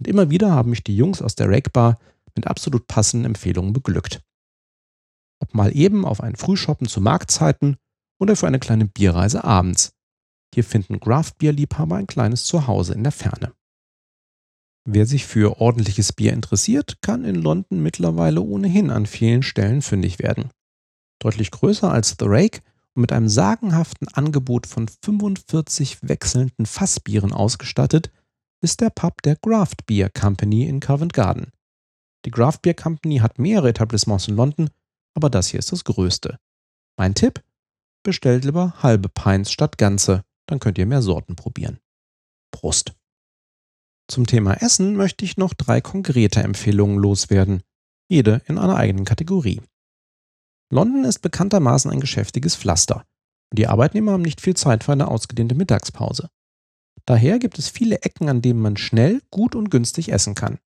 Und 0.00 0.08
immer 0.08 0.30
wieder 0.30 0.50
haben 0.50 0.70
mich 0.70 0.82
die 0.82 0.96
Jungs 0.96 1.22
aus 1.22 1.34
der 1.34 1.50
Rake 1.50 1.70
Bar 1.70 1.98
mit 2.38 2.46
absolut 2.46 2.86
passenden 2.86 3.26
Empfehlungen 3.26 3.72
beglückt. 3.72 4.22
Ob 5.40 5.54
mal 5.54 5.76
eben 5.76 6.04
auf 6.04 6.22
ein 6.22 6.36
Frühshoppen 6.36 6.86
zu 6.86 7.00
Marktzeiten 7.00 7.76
oder 8.20 8.36
für 8.36 8.46
eine 8.46 8.60
kleine 8.60 8.86
Bierreise 8.86 9.42
abends. 9.42 9.92
Hier 10.54 10.64
finden 10.64 11.00
Craft-Bier-Liebhaber 11.00 11.96
ein 11.96 12.06
kleines 12.06 12.44
Zuhause 12.44 12.94
in 12.94 13.02
der 13.02 13.12
Ferne. 13.12 13.52
Wer 14.84 15.04
sich 15.04 15.26
für 15.26 15.60
ordentliches 15.60 16.12
Bier 16.12 16.32
interessiert, 16.32 17.02
kann 17.02 17.24
in 17.24 17.34
London 17.34 17.82
mittlerweile 17.82 18.40
ohnehin 18.40 18.90
an 18.90 19.06
vielen 19.06 19.42
Stellen 19.42 19.82
fündig 19.82 20.18
werden. 20.20 20.50
Deutlich 21.20 21.50
größer 21.50 21.90
als 21.90 22.16
The 22.18 22.26
Rake 22.26 22.60
und 22.94 23.02
mit 23.02 23.12
einem 23.12 23.28
sagenhaften 23.28 24.08
Angebot 24.08 24.66
von 24.66 24.88
45 25.04 25.98
wechselnden 26.02 26.66
Fassbieren 26.66 27.32
ausgestattet, 27.32 28.10
ist 28.62 28.80
der 28.80 28.90
Pub 28.90 29.20
der 29.22 29.36
Craft 29.36 29.84
Beer 29.86 30.08
Company 30.10 30.66
in 30.66 30.80
Covent 30.80 31.12
Garden. 31.12 31.52
Die 32.24 32.30
Craft 32.30 32.58
Beer 32.62 32.74
Company 32.74 33.18
hat 33.18 33.38
mehrere 33.38 33.70
Etablissements 33.70 34.28
in 34.28 34.36
London, 34.36 34.70
aber 35.14 35.30
das 35.30 35.48
hier 35.48 35.58
ist 35.58 35.72
das 35.72 35.84
größte. 35.84 36.38
Mein 36.96 37.14
Tipp? 37.14 37.42
Bestellt 38.02 38.44
lieber 38.44 38.74
halbe 38.82 39.08
Pints 39.08 39.52
statt 39.52 39.78
ganze, 39.78 40.24
dann 40.46 40.58
könnt 40.58 40.78
ihr 40.78 40.86
mehr 40.86 41.02
Sorten 41.02 41.36
probieren. 41.36 41.78
Prost! 42.50 42.94
Zum 44.10 44.26
Thema 44.26 44.54
Essen 44.54 44.96
möchte 44.96 45.24
ich 45.24 45.36
noch 45.36 45.52
drei 45.52 45.80
konkrete 45.80 46.42
Empfehlungen 46.42 46.98
loswerden, 46.98 47.62
jede 48.08 48.42
in 48.46 48.58
einer 48.58 48.76
eigenen 48.76 49.04
Kategorie. 49.04 49.60
London 50.70 51.04
ist 51.04 51.20
bekanntermaßen 51.20 51.90
ein 51.90 52.00
geschäftiges 52.00 52.56
Pflaster 52.56 53.04
und 53.50 53.58
die 53.58 53.66
Arbeitnehmer 53.66 54.12
haben 54.12 54.22
nicht 54.22 54.40
viel 54.40 54.56
Zeit 54.56 54.84
für 54.84 54.92
eine 54.92 55.08
ausgedehnte 55.08 55.54
Mittagspause. 55.54 56.30
Daher 57.06 57.38
gibt 57.38 57.58
es 57.58 57.68
viele 57.68 58.02
Ecken, 58.02 58.28
an 58.28 58.42
denen 58.42 58.60
man 58.60 58.76
schnell, 58.76 59.22
gut 59.30 59.54
und 59.54 59.70
günstig 59.70 60.12
essen 60.12 60.34
kann. 60.34 60.58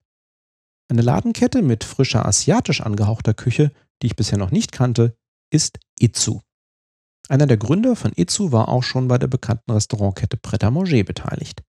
Eine 0.93 1.01
Ladenkette 1.01 1.63
mit 1.63 1.85
frischer 1.85 2.27
asiatisch 2.27 2.83
angehauchter 2.83 3.33
Küche, 3.33 3.73
die 4.03 4.09
ich 4.09 4.15
bisher 4.15 4.37
noch 4.37 4.51
nicht 4.51 4.73
kannte, 4.73 5.17
ist 5.51 5.79
Itzu. 5.99 6.43
Einer 7.31 7.47
der 7.47 7.57
Gründer 7.57 7.97
von 7.97 8.13
Itzu 8.15 8.53
war 8.53 8.69
auch 8.69 8.83
schon 8.83 9.09
bei 9.09 9.17
der 9.17 9.27
bekannten 9.27 9.71
Restaurantkette 9.71 10.37
Pret 10.37 10.63
à 10.65 10.71
Manger 10.71 11.03
beteiligt. 11.03 11.63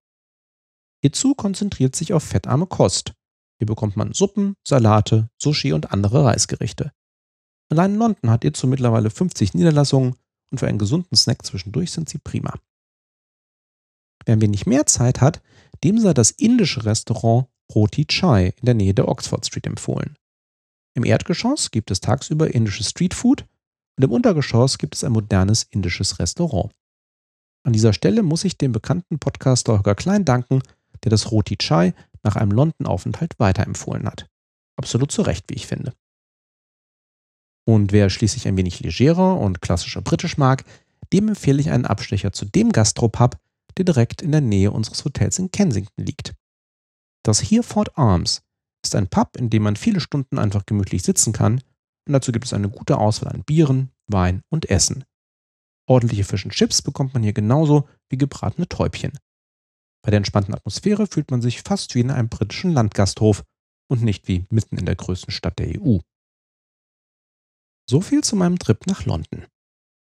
Itzu 1.01 1.35
konzentriert 1.35 1.95
sich 1.95 2.11
auf 2.11 2.21
fettarme 2.21 2.67
Kost. 2.67 3.13
Hier 3.59 3.65
bekommt 3.65 3.95
man 3.95 4.11
Suppen, 4.11 4.55
Salate, 4.67 5.29
Sushi 5.41 5.71
und 5.71 5.93
andere 5.93 6.25
Reisgerichte. 6.25 6.91
Allein 7.69 7.93
in 7.93 7.99
London 7.99 8.29
hat 8.29 8.43
Itzu 8.43 8.67
mittlerweile 8.67 9.09
50 9.09 9.53
Niederlassungen 9.53 10.17
und 10.51 10.57
für 10.57 10.67
einen 10.67 10.79
gesunden 10.79 11.15
Snack 11.15 11.45
zwischendurch 11.45 11.93
sind 11.93 12.09
sie 12.09 12.17
prima. 12.17 12.59
Wer 14.25 14.35
ein 14.35 14.41
wenig 14.41 14.65
mehr 14.65 14.85
Zeit 14.85 15.21
hat, 15.21 15.41
dem 15.81 15.97
sei 15.97 16.13
das 16.13 16.31
indische 16.31 16.83
Restaurant 16.83 17.47
Roti 17.73 18.05
Chai 18.05 18.53
in 18.59 18.65
der 18.65 18.75
Nähe 18.75 18.93
der 18.93 19.07
Oxford 19.07 19.45
Street 19.45 19.67
empfohlen. 19.67 20.15
Im 20.95 21.05
Erdgeschoss 21.05 21.71
gibt 21.71 21.91
es 21.91 22.01
tagsüber 22.01 22.53
indisches 22.53 22.89
Streetfood 22.89 23.45
und 23.97 24.03
im 24.03 24.11
Untergeschoss 24.11 24.77
gibt 24.77 24.95
es 24.95 25.03
ein 25.03 25.11
modernes 25.11 25.63
indisches 25.63 26.19
Restaurant. 26.19 26.71
An 27.65 27.73
dieser 27.73 27.93
Stelle 27.93 28.23
muss 28.23 28.43
ich 28.43 28.57
dem 28.57 28.71
bekannten 28.71 29.19
Podcaster 29.19 29.73
Holger 29.73 29.95
Klein 29.95 30.25
danken, 30.25 30.61
der 31.03 31.09
das 31.09 31.31
Roti 31.31 31.57
Chai 31.57 31.93
nach 32.23 32.35
einem 32.35 32.51
London-Aufenthalt 32.51 33.39
weiterempfohlen 33.39 34.05
hat. 34.05 34.27
Absolut 34.75 35.11
zu 35.11 35.21
Recht, 35.21 35.45
wie 35.49 35.55
ich 35.55 35.67
finde. 35.67 35.93
Und 37.65 37.91
wer 37.91 38.09
schließlich 38.09 38.47
ein 38.47 38.57
wenig 38.57 38.81
legerer 38.81 39.39
und 39.39 39.61
klassischer 39.61 40.01
britisch 40.01 40.37
mag, 40.37 40.65
dem 41.13 41.29
empfehle 41.29 41.61
ich 41.61 41.69
einen 41.69 41.85
Abstecher 41.85 42.33
zu 42.33 42.45
dem 42.45 42.71
Gastropub, 42.71 43.37
der 43.77 43.85
direkt 43.85 44.21
in 44.21 44.31
der 44.31 44.41
Nähe 44.41 44.71
unseres 44.71 45.05
Hotels 45.05 45.39
in 45.39 45.51
Kensington 45.51 46.03
liegt. 46.03 46.33
Das 47.23 47.41
Hereford 47.41 47.97
Arms 47.97 48.43
ist 48.83 48.95
ein 48.95 49.07
Pub, 49.07 49.37
in 49.37 49.49
dem 49.49 49.63
man 49.63 49.75
viele 49.75 50.01
Stunden 50.01 50.37
einfach 50.37 50.65
gemütlich 50.65 51.03
sitzen 51.03 51.33
kann 51.33 51.61
und 52.05 52.13
dazu 52.13 52.31
gibt 52.31 52.45
es 52.45 52.53
eine 52.53 52.69
gute 52.69 52.97
Auswahl 52.97 53.33
an 53.33 53.43
Bieren, 53.43 53.91
Wein 54.07 54.41
und 54.49 54.69
Essen. 54.69 55.05
Ordentliche 55.87 56.23
Fisch 56.23 56.45
und 56.45 56.51
Chips 56.51 56.81
bekommt 56.81 57.13
man 57.13 57.23
hier 57.23 57.33
genauso 57.33 57.87
wie 58.09 58.17
gebratene 58.17 58.67
Täubchen. 58.67 59.17
Bei 60.03 60.11
der 60.11 60.17
entspannten 60.17 60.53
Atmosphäre 60.53 61.07
fühlt 61.07 61.31
man 61.31 61.41
sich 61.41 61.61
fast 61.61 61.95
wie 61.95 62.01
in 62.01 62.11
einem 62.11 62.29
britischen 62.29 62.71
Landgasthof 62.71 63.43
und 63.89 64.01
nicht 64.01 64.27
wie 64.27 64.45
mitten 64.49 64.77
in 64.77 64.85
der 64.85 64.95
größten 64.95 65.31
Stadt 65.31 65.59
der 65.59 65.81
EU. 65.81 65.99
So 67.89 68.01
viel 68.01 68.23
zu 68.23 68.35
meinem 68.35 68.59
Trip 68.59 68.85
nach 68.87 69.05
London. 69.05 69.45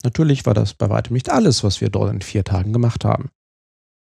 Natürlich 0.04 0.46
war 0.46 0.54
das 0.54 0.74
bei 0.74 0.90
weitem 0.90 1.14
nicht 1.14 1.30
alles, 1.30 1.64
was 1.64 1.82
wir 1.82 1.90
dort 1.90 2.14
in 2.14 2.22
vier 2.22 2.44
Tagen 2.44 2.72
gemacht 2.72 3.04
haben. 3.04 3.30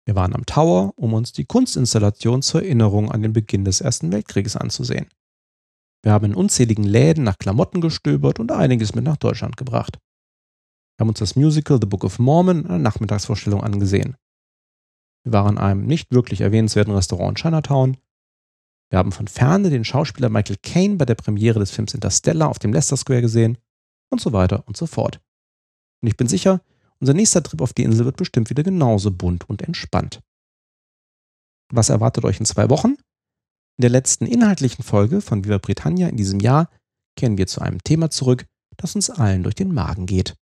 Wir 0.06 0.16
waren 0.16 0.36
am 0.36 0.46
Tower, 0.46 0.94
um 0.96 1.14
uns 1.14 1.32
die 1.32 1.46
Kunstinstallation 1.46 2.42
zur 2.42 2.64
Erinnerung 2.64 3.12
an 3.12 3.22
den 3.22 3.34
Beginn 3.34 3.64
des 3.64 3.82
Ersten 3.82 4.12
Weltkrieges 4.12 4.58
anzusehen. 4.58 5.08
Wir 6.04 6.12
haben 6.12 6.26
in 6.26 6.36
unzähligen 6.36 6.84
Läden 6.84 7.24
nach 7.24 7.38
Klamotten 7.38 7.80
gestöbert 7.80 8.40
und 8.40 8.52
einiges 8.52 8.94
mit 8.94 9.06
nach 9.06 9.18
Deutschland 9.18 9.56
gebracht. 9.56 10.00
Wir 10.98 11.04
haben 11.04 11.10
uns 11.10 11.20
das 11.20 11.38
Musical 11.38 11.80
The 11.80 11.88
Book 11.88 12.04
of 12.04 12.20
Mormon 12.20 12.62
in 12.62 12.68
einer 12.68 12.80
Nachmittagsvorstellung 12.80 13.64
angesehen. 13.64 14.18
Wir 15.24 15.32
waren 15.32 15.56
in 15.56 15.64
einem 15.64 15.86
nicht 15.86 16.12
wirklich 16.12 16.42
erwähnenswerten 16.42 16.94
Restaurant 16.94 17.38
in 17.38 17.42
Chinatown. 17.42 17.98
Wir 18.90 19.00
haben 19.00 19.14
von 19.14 19.30
ferne 19.30 19.70
den 19.70 19.86
Schauspieler 19.86 20.30
Michael 20.30 20.58
Caine 20.62 20.98
bei 20.98 21.06
der 21.06 21.16
Premiere 21.16 21.60
des 21.60 21.72
Films 21.72 21.94
Interstellar 21.94 22.50
auf 22.50 22.60
dem 22.60 22.74
Leicester 22.74 22.98
Square 22.98 23.22
gesehen 23.22 23.58
und 24.12 24.20
so 24.20 24.34
weiter 24.34 24.64
und 24.68 24.76
so 24.76 24.86
fort. 24.86 25.22
Und 26.02 26.10
ich 26.10 26.18
bin 26.18 26.28
sicher, 26.28 26.62
unser 27.04 27.14
nächster 27.14 27.44
Trip 27.44 27.60
auf 27.60 27.74
die 27.74 27.84
Insel 27.84 28.06
wird 28.06 28.16
bestimmt 28.16 28.50
wieder 28.50 28.64
genauso 28.64 29.12
bunt 29.12 29.50
und 29.50 29.62
entspannt. 29.62 30.22
Was 31.70 31.90
erwartet 31.90 32.24
euch 32.24 32.40
in 32.40 32.46
zwei 32.46 32.70
Wochen? 32.70 32.96
In 33.78 33.82
der 33.82 33.90
letzten 33.90 34.26
inhaltlichen 34.26 34.86
Folge 34.86 35.20
von 35.20 35.44
Viva 35.44 35.58
Britannia 35.58 36.08
in 36.08 36.16
diesem 36.16 36.40
Jahr 36.40 36.70
kehren 37.20 37.38
wir 37.38 37.48
zu 37.48 37.60
einem 37.60 37.84
Thema 37.84 38.10
zurück, 38.10 38.46
das 38.78 38.96
uns 38.96 39.10
allen 39.10 39.44
durch 39.44 39.56
den 39.56 39.74
Magen 39.74 40.06
geht. 40.06 40.36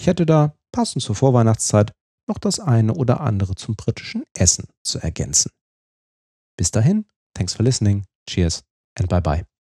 Ich 0.00 0.08
hätte 0.08 0.26
da, 0.26 0.56
passend 0.72 1.04
zur 1.04 1.14
Vorweihnachtszeit, 1.14 1.92
noch 2.28 2.38
das 2.38 2.58
eine 2.58 2.94
oder 2.94 3.20
andere 3.20 3.54
zum 3.54 3.76
britischen 3.76 4.24
Essen 4.36 4.66
zu 4.82 4.98
ergänzen. 4.98 5.52
Bis 6.56 6.72
dahin, 6.72 7.06
thanks 7.34 7.54
for 7.54 7.64
listening, 7.64 8.04
cheers 8.28 8.64
and 8.98 9.08
bye 9.08 9.20
bye. 9.20 9.53